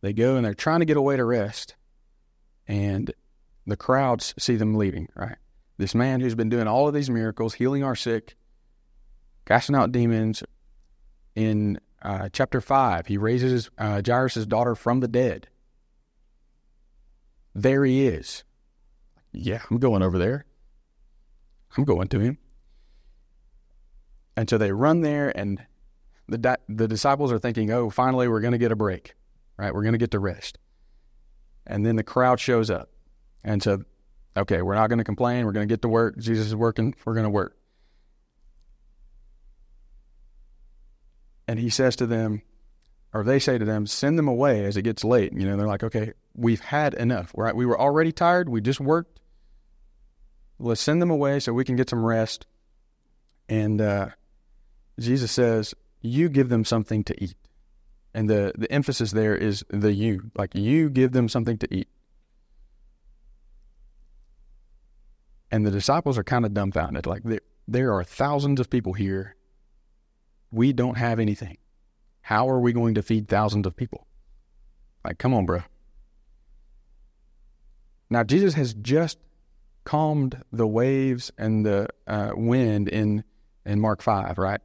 They 0.00 0.12
go 0.12 0.36
and 0.36 0.44
they're 0.44 0.54
trying 0.54 0.80
to 0.80 0.86
get 0.86 0.96
away 0.96 1.16
to 1.16 1.24
rest, 1.24 1.76
and 2.66 3.12
the 3.66 3.76
crowds 3.76 4.34
see 4.38 4.56
them 4.56 4.74
leaving. 4.74 5.08
Right? 5.14 5.36
This 5.78 5.94
man 5.94 6.20
who's 6.20 6.34
been 6.34 6.48
doing 6.48 6.66
all 6.66 6.88
of 6.88 6.94
these 6.94 7.10
miracles, 7.10 7.54
healing 7.54 7.84
our 7.84 7.96
sick, 7.96 8.36
casting 9.46 9.76
out 9.76 9.92
demons. 9.92 10.42
In 11.34 11.80
uh, 12.02 12.28
chapter 12.32 12.60
5, 12.60 13.06
he 13.06 13.16
raises 13.16 13.70
uh, 13.78 14.02
Jairus' 14.04 14.44
daughter 14.44 14.74
from 14.74 15.00
the 15.00 15.08
dead. 15.08 15.48
There 17.54 17.84
he 17.84 18.06
is. 18.06 18.44
Yeah, 19.32 19.62
I'm 19.70 19.78
going 19.78 20.02
over 20.02 20.18
there. 20.18 20.44
I'm 21.76 21.84
going 21.84 22.08
to 22.08 22.20
him. 22.20 22.38
And 24.36 24.48
so 24.48 24.58
they 24.58 24.72
run 24.72 25.02
there, 25.02 25.36
and 25.36 25.64
the, 26.28 26.38
di- 26.38 26.56
the 26.68 26.88
disciples 26.88 27.32
are 27.32 27.38
thinking, 27.38 27.70
oh, 27.70 27.90
finally, 27.90 28.28
we're 28.28 28.40
going 28.40 28.52
to 28.52 28.58
get 28.58 28.72
a 28.72 28.76
break, 28.76 29.14
right? 29.56 29.74
We're 29.74 29.82
going 29.82 29.92
to 29.92 29.98
get 29.98 30.12
to 30.12 30.18
rest. 30.18 30.58
And 31.66 31.84
then 31.84 31.96
the 31.96 32.02
crowd 32.02 32.40
shows 32.40 32.70
up. 32.70 32.90
And 33.44 33.62
so, 33.62 33.84
okay, 34.36 34.62
we're 34.62 34.74
not 34.74 34.88
going 34.88 34.98
to 34.98 35.04
complain. 35.04 35.44
We're 35.44 35.52
going 35.52 35.68
to 35.68 35.72
get 35.72 35.82
to 35.82 35.88
work. 35.88 36.18
Jesus 36.18 36.46
is 36.46 36.56
working. 36.56 36.94
We're 37.04 37.14
going 37.14 37.24
to 37.24 37.30
work. 37.30 37.56
And 41.46 41.58
he 41.58 41.68
says 41.68 41.96
to 41.96 42.06
them, 42.06 42.42
or 43.12 43.24
they 43.24 43.38
say 43.38 43.58
to 43.58 43.64
them, 43.64 43.86
send 43.86 44.18
them 44.18 44.28
away 44.28 44.64
as 44.64 44.76
it 44.76 44.82
gets 44.82 45.04
late. 45.04 45.32
You 45.34 45.46
know, 45.46 45.56
they're 45.56 45.66
like, 45.66 45.82
okay, 45.82 46.12
we've 46.34 46.60
had 46.60 46.94
enough, 46.94 47.32
right? 47.36 47.54
We 47.54 47.66
were 47.66 47.78
already 47.78 48.12
tired. 48.12 48.48
We 48.48 48.60
just 48.62 48.80
worked. 48.80 49.20
Let's 50.58 50.80
send 50.80 51.02
them 51.02 51.10
away 51.10 51.40
so 51.40 51.52
we 51.52 51.64
can 51.64 51.76
get 51.76 51.90
some 51.90 52.04
rest. 52.04 52.46
And 53.48 53.80
uh, 53.80 54.08
Jesus 54.98 55.32
says, 55.32 55.74
you 56.00 56.28
give 56.28 56.48
them 56.48 56.64
something 56.64 57.04
to 57.04 57.22
eat. 57.22 57.36
And 58.14 58.28
the, 58.28 58.52
the 58.56 58.70
emphasis 58.70 59.12
there 59.12 59.34
is 59.34 59.64
the 59.68 59.92
you, 59.92 60.30
like 60.36 60.54
you 60.54 60.90
give 60.90 61.12
them 61.12 61.28
something 61.28 61.58
to 61.58 61.74
eat. 61.74 61.88
And 65.50 65.66
the 65.66 65.70
disciples 65.70 66.18
are 66.18 66.24
kind 66.24 66.44
of 66.44 66.54
dumbfounded. 66.54 67.06
Like 67.06 67.22
there, 67.22 67.40
there 67.66 67.92
are 67.94 68.04
thousands 68.04 68.60
of 68.60 68.68
people 68.68 68.92
here 68.92 69.36
we 70.50 70.72
don't 70.72 70.98
have 70.98 71.18
anything. 71.18 71.56
How 72.20 72.48
are 72.48 72.60
we 72.60 72.72
going 72.72 72.94
to 72.94 73.02
feed 73.02 73.26
thousands 73.26 73.66
of 73.66 73.74
people? 73.74 74.06
Like, 75.04 75.18
come 75.18 75.34
on, 75.34 75.46
bro. 75.46 75.62
Now, 78.10 78.22
Jesus 78.22 78.54
has 78.54 78.74
just 78.74 79.18
calmed 79.84 80.42
the 80.52 80.66
waves 80.66 81.32
and 81.38 81.66
the 81.66 81.88
uh, 82.06 82.32
wind 82.34 82.88
in 82.88 83.24
in 83.64 83.80
Mark 83.80 84.02
five, 84.02 84.38
right? 84.38 84.60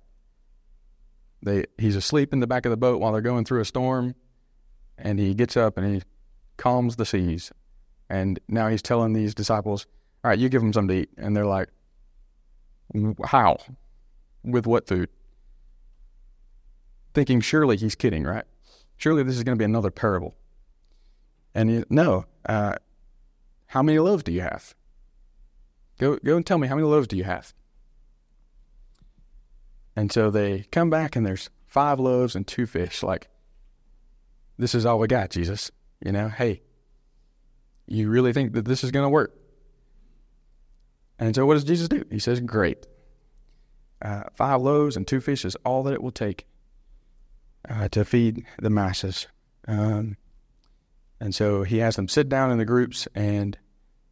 They 1.42 1.66
he's 1.78 1.96
asleep 1.96 2.34
in 2.34 2.40
the 2.40 2.48
back 2.48 2.66
of 2.66 2.72
the 2.72 2.78
boat 2.78 3.00
while 3.00 3.12
they're 3.12 3.22
going 3.22 3.46
through 3.46 3.62
a 3.62 3.66
storm, 3.66 4.16
and 4.98 5.20
he 5.20 5.34
gets 5.34 5.56
up 5.56 5.78
and 5.78 5.96
he 5.96 6.02
calms 6.58 6.96
the 6.96 7.06
seas, 7.06 7.52
and 8.10 8.40
now 8.48 8.68
he's 8.68 8.82
telling 8.82 9.14
these 9.14 9.36
disciples, 9.36 9.86
"All 10.24 10.30
right, 10.30 10.40
you 10.40 10.50
give 10.50 10.62
them 10.62 10.74
something 10.74 10.96
to 10.96 11.02
eat," 11.04 11.10
and 11.18 11.36
they're 11.36 11.46
like, 11.46 11.70
"How? 13.26 13.58
With 14.44 14.66
what 14.66 14.88
food?" 14.88 15.10
thinking 17.18 17.42
surely 17.42 17.76
he's 17.76 17.96
kidding, 17.96 18.26
right? 18.26 18.44
Surely 18.96 19.24
this 19.24 19.36
is 19.36 19.44
going 19.44 19.58
to 19.58 19.60
be 19.60 19.66
another 19.66 19.90
parable. 19.90 20.36
And 21.56 21.72
you, 21.72 21.84
no, 21.90 22.26
uh, 22.48 22.76
how 23.66 23.82
many 23.82 23.98
loaves 23.98 24.22
do 24.22 24.32
you 24.32 24.42
have? 24.42 24.76
Go, 26.00 26.18
go 26.24 26.36
and 26.36 26.46
tell 26.46 26.60
me 26.60 26.68
how 26.68 26.76
many 26.76 26.86
loaves 26.86 27.08
do 27.08 27.18
you 27.18 27.24
have? 27.24 27.56
And 29.98 30.12
so 30.12 30.30
they 30.30 30.68
come 30.72 30.92
back 30.92 31.16
and 31.16 31.26
there's 31.26 31.50
five 31.66 32.00
loaves 32.00 32.36
and 32.36 32.46
two 32.46 32.68
fish. 32.68 33.02
Like, 33.02 33.30
this 34.60 34.76
is 34.76 34.86
all 34.86 35.00
we 35.00 35.08
got, 35.08 35.32
Jesus. 35.32 35.72
You 36.06 36.12
know, 36.12 36.30
hey, 36.30 36.62
you 37.88 38.08
really 38.08 38.32
think 38.32 38.54
that 38.54 38.66
this 38.66 38.84
is 38.84 38.92
going 38.92 39.06
to 39.06 39.10
work? 39.10 39.36
And 41.18 41.34
so 41.34 41.48
what 41.48 41.56
does 41.56 41.64
Jesus 41.64 41.90
do? 41.90 42.06
He 42.12 42.20
says, 42.20 42.40
great. 42.42 42.86
Uh, 44.00 44.26
five 44.36 44.62
loaves 44.62 44.96
and 44.98 45.08
two 45.08 45.20
fish 45.20 45.44
is 45.44 45.56
all 45.66 45.82
that 45.82 45.96
it 45.96 46.04
will 46.04 46.12
take 46.12 46.46
uh, 47.68 47.88
to 47.88 48.06
feed 48.06 48.46
the 48.62 48.70
masses. 48.70 49.26
Um, 49.68 50.16
and 51.20 51.34
so 51.34 51.64
he 51.64 51.80
has 51.80 51.96
them 51.96 52.08
sit 52.08 52.30
down 52.30 52.52
in 52.52 52.60
the 52.60 52.66
groups 52.66 53.08
and 53.16 53.58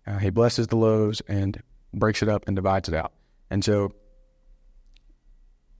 uh, 0.07 0.17
he 0.17 0.31
blesses 0.31 0.65
the 0.65 0.77
loaves 0.77 1.21
and 1.27 1.61
breaks 1.93 2.23
it 2.23 2.27
up 2.27 2.45
and 2.47 2.55
divides 2.55 2.89
it 2.89 2.95
out. 2.95 3.13
And 3.51 3.63
so 3.63 3.91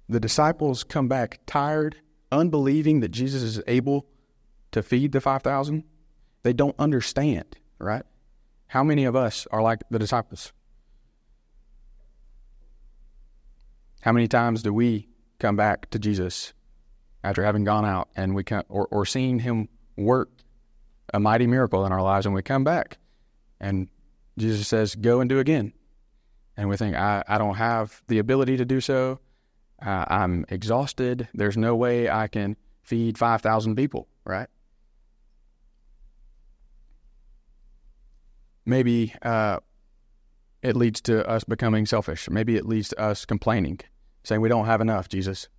the 0.07 0.19
disciples 0.19 0.83
come 0.83 1.07
back 1.07 1.39
tired, 1.45 1.97
unbelieving 2.31 2.99
that 2.99 3.09
Jesus 3.09 3.41
is 3.41 3.61
able 3.67 4.07
to 4.71 4.83
feed 4.83 5.11
the 5.11 5.21
5,000. 5.21 5.83
They 6.43 6.53
don't 6.53 6.75
understand, 6.77 7.57
right? 7.79 8.03
How 8.67 8.83
many 8.83 9.05
of 9.05 9.15
us 9.15 9.47
are 9.51 9.61
like 9.61 9.81
the 9.89 9.99
disciples? 9.99 10.51
How 14.01 14.11
many 14.11 14.27
times 14.27 14.61
do 14.61 14.71
we 14.71 15.07
come 15.39 15.55
back 15.55 15.89
to 15.89 15.99
Jesus 15.99 16.53
after 17.23 17.43
having 17.43 17.63
gone 17.63 17.85
out 17.85 18.09
and 18.15 18.35
we 18.35 18.43
come, 18.43 18.63
or, 18.69 18.87
or 18.91 19.05
seeing 19.05 19.39
him 19.39 19.67
work 19.97 20.29
a 21.13 21.19
mighty 21.19 21.47
miracle 21.47 21.85
in 21.85 21.91
our 21.91 22.03
lives 22.03 22.25
and 22.25 22.35
we 22.35 22.43
come 22.43 22.63
back 22.63 22.97
and 23.59 23.87
Jesus 24.37 24.67
says, 24.67 24.95
go 24.95 25.21
and 25.21 25.29
do 25.29 25.39
again. 25.39 25.73
And 26.57 26.69
we 26.69 26.77
think, 26.77 26.95
I, 26.95 27.23
I 27.27 27.37
don't 27.37 27.55
have 27.55 28.01
the 28.07 28.19
ability 28.19 28.57
to 28.57 28.65
do 28.65 28.81
so. 28.81 29.19
Uh, 29.83 30.05
I'm 30.07 30.45
exhausted. 30.49 31.27
There's 31.33 31.57
no 31.57 31.75
way 31.75 32.09
I 32.09 32.27
can 32.27 32.55
feed 32.83 33.17
5,000 33.17 33.75
people, 33.75 34.07
right? 34.23 34.47
Maybe 38.65 39.13
uh, 39.21 39.59
it 40.61 40.75
leads 40.75 41.01
to 41.01 41.27
us 41.27 41.43
becoming 41.43 41.85
selfish. 41.85 42.29
Maybe 42.29 42.55
it 42.55 42.65
leads 42.65 42.89
to 42.89 42.99
us 42.99 43.25
complaining, 43.25 43.79
saying, 44.23 44.41
We 44.41 44.49
don't 44.49 44.65
have 44.65 44.81
enough, 44.81 45.09
Jesus. 45.09 45.49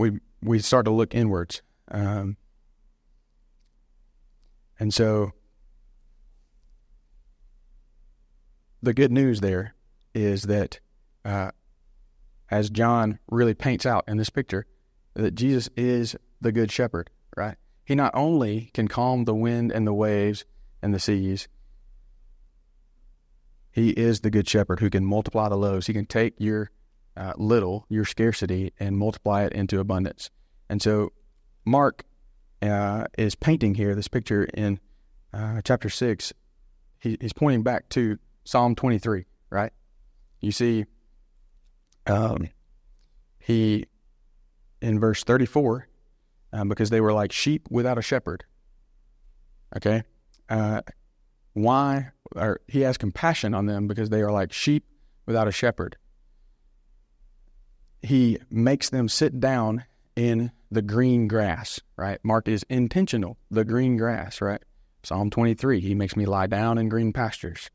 we 0.00 0.18
we 0.42 0.58
start 0.58 0.86
to 0.86 0.90
look 0.90 1.14
inwards. 1.14 1.62
Um, 1.90 2.36
and 4.78 4.92
so 4.94 5.32
the 8.82 8.94
good 8.94 9.12
news 9.12 9.40
there 9.40 9.74
is 10.14 10.44
that 10.44 10.80
uh, 11.24 11.50
as 12.50 12.70
John 12.70 13.18
really 13.30 13.54
paints 13.54 13.86
out 13.86 14.04
in 14.08 14.16
this 14.16 14.30
picture, 14.30 14.66
that 15.14 15.34
Jesus 15.34 15.68
is 15.76 16.16
the 16.40 16.52
good 16.52 16.70
shepherd, 16.72 17.10
right? 17.36 17.56
He 17.84 17.94
not 17.94 18.12
only 18.14 18.70
can 18.74 18.88
calm 18.88 19.24
the 19.24 19.34
wind 19.34 19.72
and 19.72 19.86
the 19.86 19.94
waves 19.94 20.44
and 20.82 20.94
the 20.94 20.98
seas, 20.98 21.48
he 23.72 23.90
is 23.90 24.20
the 24.20 24.30
good 24.30 24.48
shepherd 24.48 24.80
who 24.80 24.90
can 24.90 25.04
multiply 25.04 25.48
the 25.48 25.56
loaves. 25.56 25.86
He 25.86 25.92
can 25.92 26.06
take 26.06 26.34
your 26.38 26.70
uh, 27.16 27.34
little, 27.36 27.86
your 27.88 28.04
scarcity, 28.04 28.72
and 28.78 28.96
multiply 28.98 29.44
it 29.44 29.52
into 29.52 29.78
abundance. 29.78 30.30
And 30.68 30.82
so, 30.82 31.12
Mark 31.64 32.04
uh, 32.62 33.06
is 33.16 33.34
painting 33.34 33.74
here 33.74 33.94
this 33.94 34.08
picture 34.08 34.44
in 34.54 34.80
uh, 35.32 35.60
chapter 35.64 35.88
6. 35.88 36.32
He, 36.98 37.16
he's 37.20 37.32
pointing 37.32 37.62
back 37.62 37.88
to 37.90 38.18
Psalm 38.44 38.74
23, 38.74 39.24
right? 39.50 39.72
You 40.40 40.52
see, 40.52 40.86
um, 42.06 42.48
he, 43.38 43.86
in 44.80 45.00
verse 45.00 45.24
34, 45.24 45.88
um, 46.52 46.68
because 46.68 46.90
they 46.90 47.00
were 47.00 47.12
like 47.12 47.32
sheep 47.32 47.68
without 47.70 47.98
a 47.98 48.02
shepherd. 48.02 48.44
Okay? 49.76 50.02
Uh, 50.48 50.82
why? 51.52 52.10
Or 52.34 52.60
he 52.66 52.80
has 52.80 52.96
compassion 52.96 53.54
on 53.54 53.66
them 53.66 53.86
because 53.86 54.10
they 54.10 54.22
are 54.22 54.32
like 54.32 54.52
sheep 54.52 54.84
without 55.26 55.48
a 55.48 55.52
shepherd. 55.52 55.96
He 58.02 58.38
makes 58.50 58.90
them 58.90 59.08
sit 59.08 59.40
down 59.40 59.84
in 60.16 60.52
the 60.70 60.82
green 60.82 61.28
grass, 61.28 61.80
right? 61.96 62.18
Mark 62.22 62.48
is 62.48 62.64
intentional, 62.68 63.36
the 63.50 63.64
green 63.64 63.96
grass, 63.96 64.40
right? 64.40 64.62
Psalm 65.02 65.30
23, 65.30 65.80
he 65.80 65.94
makes 65.94 66.16
me 66.16 66.26
lie 66.26 66.46
down 66.46 66.78
in 66.78 66.88
green 66.88 67.12
pastures. 67.12 67.70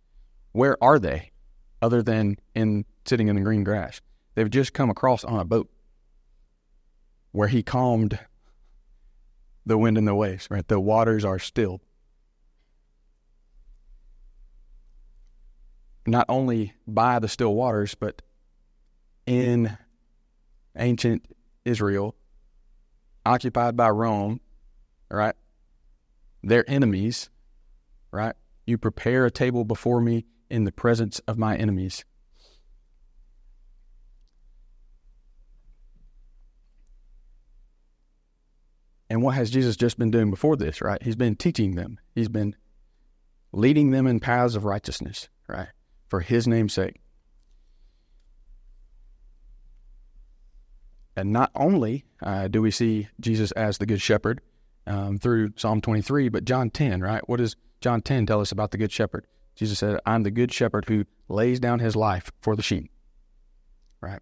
Where 0.52 0.82
are 0.84 1.00
they 1.00 1.32
other 1.82 2.02
than 2.02 2.38
in 2.54 2.86
sitting 3.06 3.28
in 3.28 3.36
the 3.36 3.42
green 3.42 3.64
grass? 3.64 4.02
They've 4.36 4.50
just 4.50 4.74
come 4.74 4.90
across 4.90 5.24
on 5.24 5.40
a 5.40 5.46
boat 5.46 5.70
where 7.32 7.48
he 7.48 7.64
calmed 7.64 8.20
the 9.66 9.78
wind 9.78 9.98
and 9.98 10.08
the 10.08 10.16
waves, 10.16 10.48
right? 10.52 10.68
The 10.68 10.80
waters 10.80 11.26
are 11.26 11.40
still. 11.40 11.82
Not 16.06 16.26
only 16.30 16.74
by 16.86 17.20
the 17.20 17.28
still 17.28 17.56
waters, 17.56 17.96
but 17.96 18.22
in 19.26 19.78
ancient 20.78 21.26
Israel, 21.64 22.16
occupied 23.26 23.76
by 23.76 23.90
Rome, 23.90 24.40
right? 25.10 25.36
Their 26.44 26.70
enemies, 26.70 27.30
right? 28.12 28.36
You 28.68 28.78
prepare 28.78 29.26
a 29.26 29.32
table 29.32 29.66
before 29.66 30.00
me 30.00 30.26
in 30.50 30.66
the 30.66 30.72
presence 30.72 31.20
of 31.28 31.38
my 31.38 31.56
enemies. 31.56 32.06
And 39.10 39.22
what 39.22 39.36
has 39.36 39.52
Jesus 39.52 39.76
just 39.76 40.00
been 40.00 40.12
doing 40.12 40.30
before 40.30 40.56
this, 40.56 40.82
right? 40.82 41.02
He's 41.02 41.16
been 41.16 41.36
teaching 41.36 41.76
them. 41.76 42.00
He's 42.16 42.30
been 42.30 42.56
leading 43.52 43.92
them 43.92 44.08
in 44.08 44.20
paths 44.20 44.56
of 44.56 44.66
righteousness, 44.66 45.30
right? 45.48 45.68
For 46.10 46.22
his 46.22 46.48
name's 46.48 46.74
sake. 46.74 47.00
And 51.16 51.32
not 51.32 51.52
only 51.56 52.06
uh, 52.22 52.48
do 52.48 52.62
we 52.62 52.72
see 52.72 53.08
Jesus 53.20 53.52
as 53.54 53.78
the 53.78 53.86
Good 53.86 54.02
Shepherd 54.02 54.42
um, 54.86 55.18
through 55.18 55.54
Psalm 55.56 55.82
23, 55.82 56.30
but 56.30 56.44
John 56.44 56.70
10, 56.70 57.02
right? 57.02 57.28
What 57.30 57.38
does 57.38 57.56
John 57.80 58.02
10 58.02 58.26
tell 58.26 58.42
us 58.42 58.52
about 58.52 58.72
the 58.72 58.78
Good 58.78 58.92
Shepherd? 58.92 59.26
Jesus 59.56 59.80
said, 59.80 60.00
I'm 60.06 60.24
the 60.24 60.32
Good 60.32 60.52
Shepherd 60.52 60.86
who 60.86 61.06
lays 61.30 61.60
down 61.60 61.80
his 61.80 61.96
life 61.96 62.32
for 62.42 62.56
the 62.56 62.62
sheep, 62.62 62.92
right? 64.02 64.20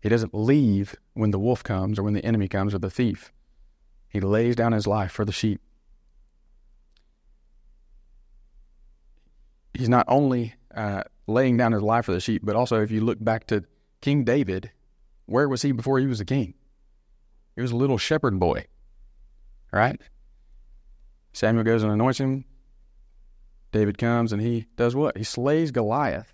He 0.00 0.08
doesn't 0.08 0.34
leave 0.34 0.96
when 1.14 1.30
the 1.30 1.38
wolf 1.38 1.62
comes 1.62 1.98
or 1.98 2.02
when 2.02 2.14
the 2.14 2.24
enemy 2.24 2.48
comes 2.48 2.74
or 2.74 2.78
the 2.78 2.90
thief. 2.90 3.32
He 4.16 4.20
lays 4.20 4.56
down 4.56 4.72
his 4.72 4.86
life 4.86 5.12
for 5.12 5.26
the 5.26 5.32
sheep. 5.32 5.60
He's 9.74 9.90
not 9.90 10.06
only 10.08 10.54
uh, 10.74 11.02
laying 11.26 11.58
down 11.58 11.72
his 11.72 11.82
life 11.82 12.06
for 12.06 12.12
the 12.12 12.20
sheep, 12.20 12.40
but 12.42 12.56
also 12.56 12.80
if 12.80 12.90
you 12.90 13.02
look 13.02 13.22
back 13.22 13.46
to 13.48 13.64
King 14.00 14.24
David, 14.24 14.70
where 15.26 15.50
was 15.50 15.60
he 15.60 15.70
before 15.70 15.98
he 15.98 16.06
was 16.06 16.18
a 16.18 16.24
king? 16.24 16.54
He 17.56 17.60
was 17.60 17.72
a 17.72 17.76
little 17.76 17.98
shepherd 17.98 18.40
boy, 18.40 18.64
right? 19.70 20.00
Samuel 21.34 21.64
goes 21.64 21.82
and 21.82 21.92
anoints 21.92 22.18
him. 22.18 22.46
David 23.70 23.98
comes 23.98 24.32
and 24.32 24.40
he 24.40 24.64
does 24.76 24.96
what? 24.96 25.18
He 25.18 25.24
slays 25.24 25.72
Goliath 25.72 26.32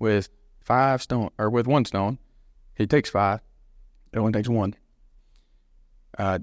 with 0.00 0.28
five 0.60 1.02
stone 1.02 1.30
or 1.38 1.50
with 1.50 1.68
one 1.68 1.84
stone. 1.84 2.18
He 2.74 2.88
takes 2.88 3.10
five. 3.10 3.42
It 4.12 4.18
only 4.18 4.32
takes 4.32 4.48
one. 4.48 4.74
Uh, 6.18 6.40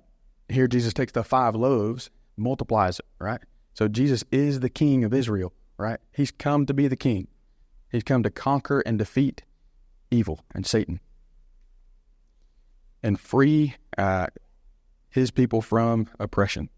here 0.49 0.67
Jesus 0.67 0.93
takes 0.93 1.11
the 1.11 1.23
five 1.23 1.55
loaves, 1.55 2.09
multiplies 2.37 2.99
it, 2.99 3.05
right? 3.19 3.41
So 3.73 3.87
Jesus 3.87 4.23
is 4.31 4.59
the 4.59 4.69
king 4.69 5.03
of 5.03 5.13
Israel, 5.13 5.53
right? 5.77 5.99
He's 6.11 6.31
come 6.31 6.65
to 6.65 6.73
be 6.73 6.87
the 6.87 6.95
king. 6.95 7.27
He's 7.91 8.03
come 8.03 8.23
to 8.23 8.29
conquer 8.29 8.81
and 8.81 8.97
defeat 8.97 9.43
evil 10.11 10.43
and 10.53 10.65
Satan 10.65 10.99
and 13.03 13.19
free 13.19 13.75
uh, 13.97 14.27
his 15.09 15.29
people 15.29 15.61
from 15.61 16.07
oppression. 16.19 16.69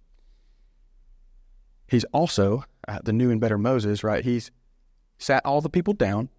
He's 1.88 2.04
also 2.06 2.66
uh, 2.88 3.00
the 3.04 3.14
new 3.14 3.30
and 3.30 3.40
better 3.40 3.58
Moses, 3.58 4.04
right? 4.04 4.26
He's 4.26 4.52
sat 5.20 5.46
all 5.46 5.62
the 5.62 5.70
people 5.70 5.94
down 5.94 6.30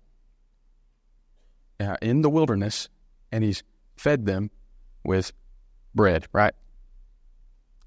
uh, 1.79 1.97
in 2.03 2.23
the 2.23 2.29
wilderness 2.29 2.89
and 3.31 3.45
he's 3.45 3.63
fed 3.97 4.27
them 4.27 4.51
with 5.05 5.33
bread, 5.95 6.27
right? 6.33 6.55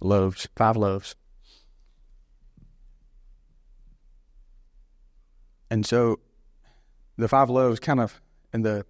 Loaves, 0.02 0.48
five 0.56 0.78
loaves. 0.78 1.16
And 5.70 5.86
so 5.86 6.20
the 7.18 7.28
five 7.28 7.50
loaves 7.50 7.80
kind 7.80 8.00
of, 8.00 8.22
and 8.54 8.66
the 8.66 8.86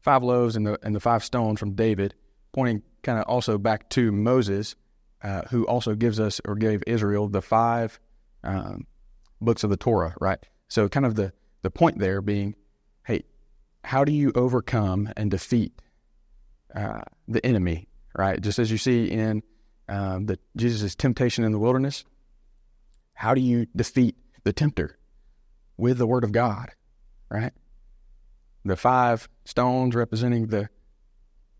five 0.00 0.22
loaves 0.22 0.56
and 0.56 0.66
the, 0.66 0.78
and 0.82 0.94
the 0.94 1.00
five 1.00 1.24
stones 1.24 1.58
from 1.58 1.72
David, 1.74 2.14
pointing 2.52 2.82
kind 3.02 3.18
of 3.18 3.24
also 3.26 3.58
back 3.58 3.88
to 3.90 4.12
Moses, 4.12 4.76
uh, 5.22 5.42
who 5.50 5.66
also 5.66 5.94
gives 5.94 6.20
us 6.20 6.40
or 6.44 6.54
gave 6.54 6.82
Israel 6.86 7.28
the 7.28 7.42
five 7.42 7.98
um, 8.44 8.86
books 9.40 9.64
of 9.64 9.70
the 9.70 9.76
Torah, 9.76 10.14
right? 10.20 10.38
So 10.68 10.88
kind 10.88 11.06
of 11.06 11.14
the, 11.14 11.32
the 11.62 11.70
point 11.70 11.98
there 11.98 12.20
being, 12.20 12.54
hey, 13.06 13.24
how 13.84 14.04
do 14.04 14.12
you 14.12 14.32
overcome 14.34 15.10
and 15.16 15.30
defeat 15.30 15.72
uh, 16.74 17.00
the 17.26 17.44
enemy, 17.44 17.88
right? 18.16 18.40
Just 18.40 18.58
as 18.58 18.70
you 18.70 18.78
see 18.78 19.06
in 19.06 19.42
um, 19.88 20.26
the 20.26 20.38
Jesus' 20.56 20.94
temptation 20.94 21.44
in 21.44 21.52
the 21.52 21.58
wilderness. 21.58 22.04
How 23.14 23.34
do 23.34 23.40
you 23.40 23.66
defeat 23.74 24.16
the 24.44 24.52
tempter? 24.52 24.98
With 25.76 25.98
the 25.98 26.06
Word 26.06 26.24
of 26.24 26.32
God, 26.32 26.70
right? 27.30 27.52
The 28.64 28.76
five 28.76 29.28
stones 29.44 29.94
representing 29.94 30.48
the 30.48 30.68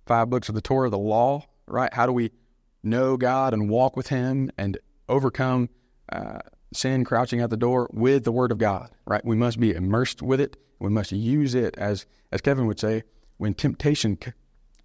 five 0.07 0.29
books 0.29 0.49
of 0.49 0.57
the 0.57 0.61
Torah, 0.61 0.91
the 0.91 0.99
law, 0.99 1.45
right? 1.67 1.93
How 1.95 2.07
do 2.07 2.13
we 2.13 2.33
know 2.83 3.17
God 3.17 3.55
and 3.55 3.71
walk 3.71 3.97
with 3.97 4.09
Him 4.09 4.51
and 4.59 4.77
overcome 5.09 5.69
uh, 6.11 6.41
sin 6.73 7.05
crouching 7.05 7.41
at 7.41 7.51
the 7.51 7.57
door 7.57 7.89
with 7.93 8.25
the 8.25 8.33
Word 8.33 8.51
of 8.51 8.59
God, 8.59 8.91
right? 9.07 9.25
We 9.25 9.37
must 9.37 9.61
be 9.61 9.73
immersed 9.73 10.21
with 10.21 10.41
it. 10.41 10.57
We 10.81 10.91
must 10.91 11.13
use 11.13 11.55
it 11.55 11.77
as, 11.79 12.07
as 12.33 12.41
Kevin 12.41 12.67
would 12.67 12.81
say, 12.81 13.05
when 13.37 13.55
temptation 13.55 14.19
c- 14.23 14.33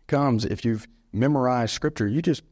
comes. 0.07 0.45
If 0.45 0.63
you've 0.63 0.87
memorized 1.11 1.73
Scripture, 1.73 2.07
you 2.07 2.21
just 2.21 2.43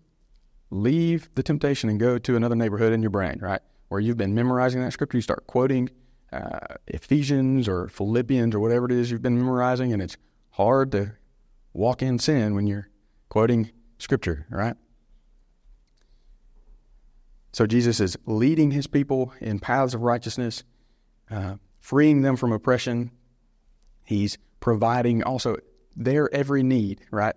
leave 0.72 1.30
the 1.36 1.44
temptation 1.44 1.90
and 1.90 2.00
go 2.00 2.18
to 2.18 2.36
another 2.36 2.56
neighborhood 2.56 2.94
in 2.94 3.02
your 3.02 3.12
brain, 3.12 3.38
right? 3.40 3.62
Where 3.90 4.00
you've 4.00 4.18
been 4.18 4.34
memorizing 4.34 4.82
that 4.82 4.94
scripture, 4.94 5.18
you 5.18 5.22
start 5.22 5.46
quoting 5.46 5.90
uh, 6.32 6.76
Ephesians 6.88 7.68
or 7.68 7.90
Philippians 7.90 8.56
or 8.56 8.60
whatever 8.60 8.86
it 8.86 8.94
is 8.94 9.12
you've 9.12 9.22
been 9.22 9.38
memorizing, 9.38 9.92
and 9.92 10.02
it's 10.02 10.18
hard 10.52 10.92
to 10.94 11.12
walk 11.74 12.02
in 12.02 12.20
sin 12.20 12.56
when 12.56 12.68
you're 12.68 12.90
quoting 13.30 13.72
scripture, 14.00 14.48
right? 14.50 14.76
So 17.54 17.68
Jesus 17.68 18.00
is 18.00 18.18
leading 18.26 18.72
his 18.72 18.88
people 18.88 19.34
in 19.42 19.60
paths 19.60 19.94
of 19.94 20.02
righteousness, 20.02 20.64
uh, 21.30 21.56
freeing 21.80 22.22
them 22.22 22.38
from 22.38 22.54
oppression. 22.54 23.12
He's 24.06 24.38
providing 24.62 25.22
also 25.24 25.58
their 25.96 26.34
every 26.34 26.64
need, 26.64 27.02
right? 27.12 27.36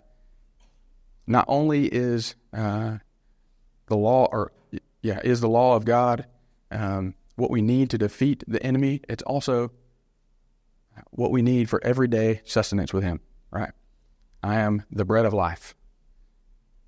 Not 1.26 1.46
only 1.48 1.86
is 1.86 2.36
uh, 2.52 2.98
the 3.94 4.00
law, 4.00 4.28
or 4.32 4.52
yeah, 5.02 5.20
is 5.22 5.40
the 5.40 5.48
law 5.48 5.76
of 5.76 5.84
God 5.84 6.26
um, 6.72 7.14
what 7.36 7.50
we 7.50 7.62
need 7.62 7.90
to 7.90 7.98
defeat 7.98 8.42
the 8.48 8.60
enemy? 8.62 9.00
It's 9.08 9.22
also 9.22 9.70
what 11.10 11.30
we 11.30 11.42
need 11.42 11.70
for 11.70 11.80
everyday 11.84 12.40
sustenance 12.44 12.92
with 12.92 13.04
Him, 13.04 13.20
right? 13.50 13.70
I 14.42 14.56
am 14.56 14.82
the 14.90 15.04
bread 15.04 15.26
of 15.26 15.32
life. 15.32 15.74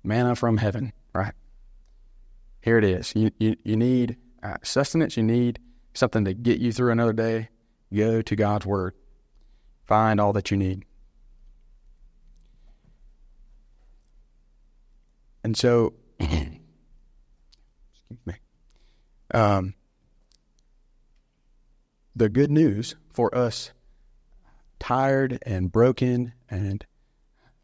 manna 0.03 0.35
from 0.35 0.57
heaven, 0.57 0.93
right? 1.13 1.33
Here 2.61 2.77
it 2.77 2.83
is. 2.83 3.13
You, 3.15 3.31
you, 3.39 3.55
you 3.63 3.75
need 3.77 4.17
uh, 4.43 4.57
sustenance, 4.63 5.17
you 5.17 5.23
need 5.23 5.59
something 5.93 6.25
to 6.25 6.33
get 6.33 6.59
you 6.59 6.71
through 6.71 6.91
another 6.91 7.13
day. 7.13 7.49
Go 7.93 8.21
to 8.21 8.35
God's 8.35 8.65
Word, 8.65 8.93
find 9.85 10.19
all 10.19 10.33
that 10.33 10.51
you 10.51 10.57
need. 10.57 10.83
And 15.43 15.55
so, 15.57 15.93
excuse 18.09 18.25
me. 18.25 18.33
Um, 19.33 19.73
the 22.15 22.29
good 22.29 22.51
news 22.51 22.95
for 23.11 23.35
us 23.35 23.71
tired 24.79 25.39
and 25.45 25.71
broken 25.71 26.33
and 26.49 26.85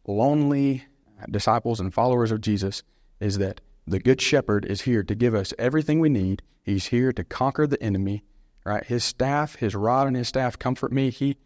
lonely 0.05 0.85
disciples 1.29 1.79
and 1.79 1.93
followers 1.93 2.31
of 2.31 2.41
Jesus 2.41 2.83
is 3.19 3.37
that 3.37 3.61
the 3.87 3.99
good 3.99 4.21
shepherd 4.21 4.65
is 4.65 4.81
here 4.81 5.03
to 5.03 5.15
give 5.15 5.33
us 5.33 5.53
everything 5.57 5.99
we 5.99 6.09
need. 6.09 6.41
He's 6.61 6.87
here 6.87 7.11
to 7.13 7.23
conquer 7.23 7.67
the 7.67 7.81
enemy, 7.81 8.23
right? 8.65 8.83
His 8.83 9.03
staff, 9.03 9.55
his 9.55 9.75
rod 9.75 10.07
and 10.07 10.15
his 10.15 10.27
staff 10.27 10.57
comfort 10.57 10.91
me. 10.91 11.09
He 11.09 11.37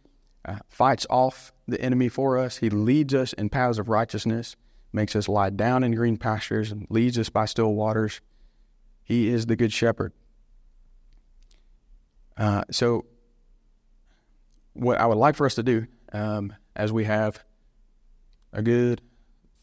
uh, 0.45 0.57
fights 0.69 1.05
off 1.09 1.51
the 1.67 1.79
enemy 1.81 2.09
for 2.09 2.37
us. 2.37 2.57
He 2.57 2.69
leads 2.69 3.13
us 3.13 3.33
in 3.33 3.49
paths 3.49 3.79
of 3.79 3.89
righteousness, 3.89 4.55
makes 4.93 5.15
us 5.15 5.27
lie 5.27 5.49
down 5.49 5.83
in 5.83 5.93
green 5.95 6.17
pastures, 6.17 6.71
and 6.71 6.87
leads 6.89 7.17
us 7.17 7.29
by 7.29 7.45
still 7.45 7.73
waters. 7.73 8.21
He 9.07 9.29
is 9.29 9.45
the 9.45 9.55
good 9.55 9.71
shepherd. 9.71 10.11
Uh, 12.35 12.63
so, 12.69 13.05
what 14.73 14.99
I 14.99 15.05
would 15.05 15.17
like 15.17 15.37
for 15.37 15.45
us 15.45 15.55
to 15.55 15.63
do, 15.63 15.87
um, 16.11 16.53
as 16.75 16.91
we 16.91 17.05
have 17.05 17.41
a 18.51 18.61
good 18.61 19.01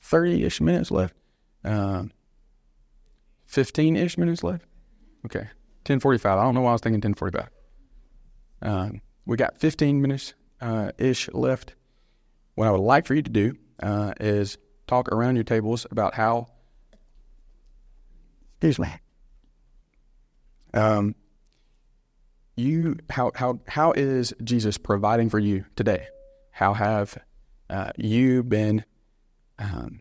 30 0.00 0.44
ish 0.44 0.62
minutes 0.62 0.90
left, 0.90 1.14
um, 1.62 2.10
15 3.44 3.96
ish 3.96 4.16
minutes 4.16 4.42
left. 4.42 4.64
Okay, 5.26 5.40
1045. 5.84 6.38
I 6.38 6.42
don't 6.42 6.54
know 6.54 6.62
why 6.62 6.70
I 6.70 6.72
was 6.72 6.80
thinking 6.80 7.02
1045. 7.02 7.50
Um, 8.62 9.02
we 9.26 9.36
got 9.36 9.60
15 9.60 10.00
minutes 10.00 10.32
uh, 10.62 10.92
ish 10.96 11.28
left. 11.34 11.74
What 12.54 12.66
I 12.66 12.70
would 12.70 12.80
like 12.80 13.06
for 13.06 13.14
you 13.14 13.20
to 13.20 13.30
do 13.30 13.58
uh, 13.82 14.14
is 14.18 14.56
talk 14.86 15.12
around 15.12 15.34
your 15.34 15.44
tables 15.44 15.86
about 15.90 16.14
how. 16.14 16.46
Excuse 18.54 18.78
me. 18.78 18.88
Um, 20.74 21.14
you 22.56 22.96
how 23.08 23.30
how 23.34 23.60
how 23.66 23.92
is 23.92 24.34
Jesus 24.42 24.76
providing 24.76 25.30
for 25.30 25.38
you 25.38 25.64
today? 25.76 26.08
How 26.50 26.74
have 26.74 27.16
uh, 27.70 27.90
you 27.96 28.42
been 28.42 28.84
um, 29.58 30.00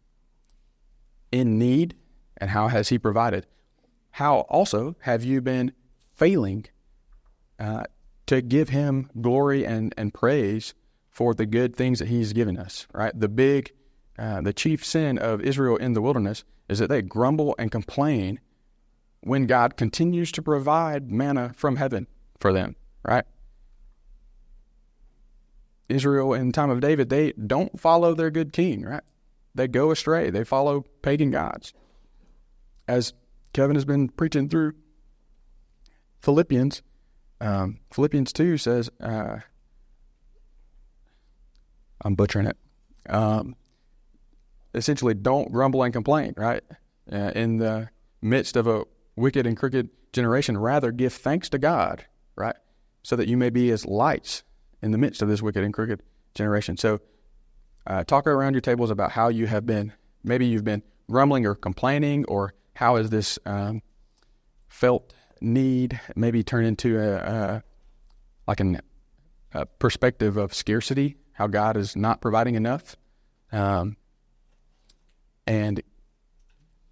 in 1.32 1.58
need, 1.58 1.96
and 2.38 2.50
how 2.50 2.68
has 2.68 2.90
He 2.90 3.00
provided? 3.00 3.46
How 4.12 4.40
also 4.42 4.96
have 5.02 5.24
you 5.24 5.42
been 5.42 5.74
failing 6.14 6.66
uh, 7.60 7.86
to 8.28 8.42
give 8.42 8.70
Him 8.70 9.10
glory 9.22 9.66
and 9.66 9.94
and 9.98 10.14
praise 10.14 10.74
for 11.10 11.34
the 11.34 11.46
good 11.46 11.76
things 11.76 12.00
that 12.00 12.08
He's 12.08 12.34
given 12.34 12.58
us? 12.58 12.88
Right, 12.94 13.18
the 13.20 13.30
big, 13.30 13.72
uh, 14.18 14.42
the 14.42 14.54
chief 14.54 14.86
sin 14.86 15.18
of 15.18 15.42
Israel 15.42 15.78
in 15.78 15.94
the 15.94 16.02
wilderness 16.02 16.44
is 16.70 16.80
that 16.80 16.90
they 16.90 17.02
grumble 17.02 17.56
and 17.58 17.72
complain 17.72 18.40
when 19.24 19.48
God 19.48 19.78
continues 19.78 20.32
to 20.34 20.42
provide 20.42 21.12
manna 21.12 21.54
from 21.56 21.78
heaven 21.78 22.08
for 22.40 22.52
them, 22.52 22.76
right? 23.08 23.26
Israel 25.90 26.34
in 26.34 26.52
time 26.52 26.70
of 26.70 26.80
David, 26.80 27.10
they 27.10 27.32
don't 27.34 27.80
follow 27.80 28.14
their 28.14 28.32
good 28.32 28.54
king, 28.54 28.84
right? 28.84 29.04
They 29.56 29.68
go 29.68 29.92
astray. 29.92 30.30
They 30.30 30.44
follow 30.44 30.86
pagan 31.02 31.32
gods. 31.32 31.74
As 32.88 33.14
Kevin 33.54 33.76
has 33.76 33.86
been 33.86 34.10
preaching 34.10 34.50
through 34.50 34.74
Philippians, 36.20 36.82
um, 37.40 37.80
Philippians 37.92 38.34
2 38.34 38.58
says, 38.58 38.90
uh, 39.00 39.40
I'm 42.04 42.16
butchering 42.16 42.48
it. 42.48 42.58
Um, 43.10 43.56
essentially, 44.74 45.14
don't 45.14 45.52
grumble 45.52 45.84
and 45.84 45.94
complain, 45.94 46.34
right? 46.36 46.64
Uh, 47.12 47.32
in 47.36 47.58
the 47.58 47.90
midst 48.22 48.56
of 48.56 48.68
a 48.68 48.86
wicked 49.16 49.46
and 49.46 49.58
crooked 49.58 49.90
generation, 50.12 50.58
rather 50.58 50.92
give 50.92 51.14
thanks 51.14 51.50
to 51.50 51.58
God 51.58 52.06
right? 52.36 52.56
So 53.04 53.16
that 53.16 53.28
you 53.28 53.38
may 53.38 53.50
be 53.50 53.72
as 53.72 53.86
lights 53.86 54.44
in 54.82 54.92
the 54.92 54.98
midst 54.98 55.22
of 55.22 55.28
this 55.28 55.42
wicked 55.42 55.64
and 55.64 55.74
crooked 55.74 56.02
generation. 56.36 56.78
So, 56.78 57.00
uh, 57.86 58.04
talk 58.04 58.28
around 58.28 58.54
your 58.54 58.62
tables 58.62 58.90
about 58.90 59.12
how 59.12 59.28
you 59.28 59.46
have 59.48 59.66
been. 59.66 59.94
Maybe 60.24 60.46
you've 60.46 60.64
been 60.64 60.84
grumbling 61.10 61.46
or 61.46 61.54
complaining, 61.54 62.26
or 62.26 62.54
how 62.76 62.96
has 62.96 63.10
this 63.10 63.38
um, 63.46 63.82
felt 64.70 65.14
need 65.42 66.00
maybe 66.16 66.44
turn 66.44 66.64
into 66.64 66.98
a, 66.98 67.16
a 67.16 67.64
like 68.48 68.62
an, 68.62 68.80
a 69.54 69.66
perspective 69.66 70.38
of 70.38 70.54
scarcity? 70.54 71.18
How 71.34 71.48
God 71.48 71.76
is 71.76 71.96
not 71.96 72.22
providing 72.22 72.56
enough, 72.56 72.96
um, 73.52 73.98
and 75.46 75.82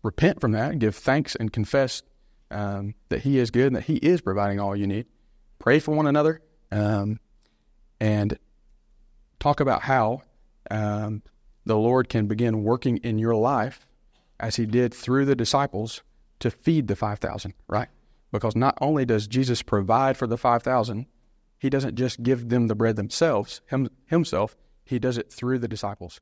repent 0.03 0.41
from 0.41 0.51
that. 0.51 0.77
Give 0.77 0.95
thanks 0.95 1.35
and 1.35 1.53
confess 1.53 2.03
um, 2.51 2.93
that 3.09 3.21
He 3.21 3.39
is 3.39 3.51
good 3.51 3.67
and 3.67 3.75
that 3.75 3.83
He 3.83 3.95
is 3.95 4.21
providing 4.21 4.59
all 4.59 4.75
you 4.75 4.87
need 4.87 5.07
pray 5.61 5.77
for 5.77 5.95
one 5.95 6.07
another, 6.07 6.41
um, 6.71 7.19
and 7.99 8.37
talk 9.39 9.59
about 9.59 9.83
how 9.83 10.21
um, 10.71 11.21
the 11.65 11.77
Lord 11.77 12.09
can 12.09 12.25
begin 12.25 12.63
working 12.63 12.97
in 12.97 13.19
your 13.19 13.35
life 13.35 13.85
as 14.39 14.55
He 14.55 14.65
did 14.65 14.93
through 14.93 15.25
the 15.25 15.35
disciples 15.35 16.01
to 16.39 16.49
feed 16.49 16.87
the 16.87 16.95
5,000, 16.95 17.53
right? 17.67 17.89
Because 18.31 18.55
not 18.55 18.75
only 18.81 19.05
does 19.05 19.27
Jesus 19.27 19.61
provide 19.61 20.17
for 20.17 20.25
the 20.25 20.37
5,000, 20.37 21.05
He 21.59 21.69
doesn't 21.69 21.95
just 21.95 22.23
give 22.23 22.49
them 22.49 22.67
the 22.67 22.75
bread 22.75 22.95
themselves, 22.95 23.61
him, 23.67 23.87
Himself, 24.07 24.57
He 24.83 24.97
does 24.97 25.19
it 25.19 25.31
through 25.31 25.59
the 25.59 25.67
disciples. 25.67 26.19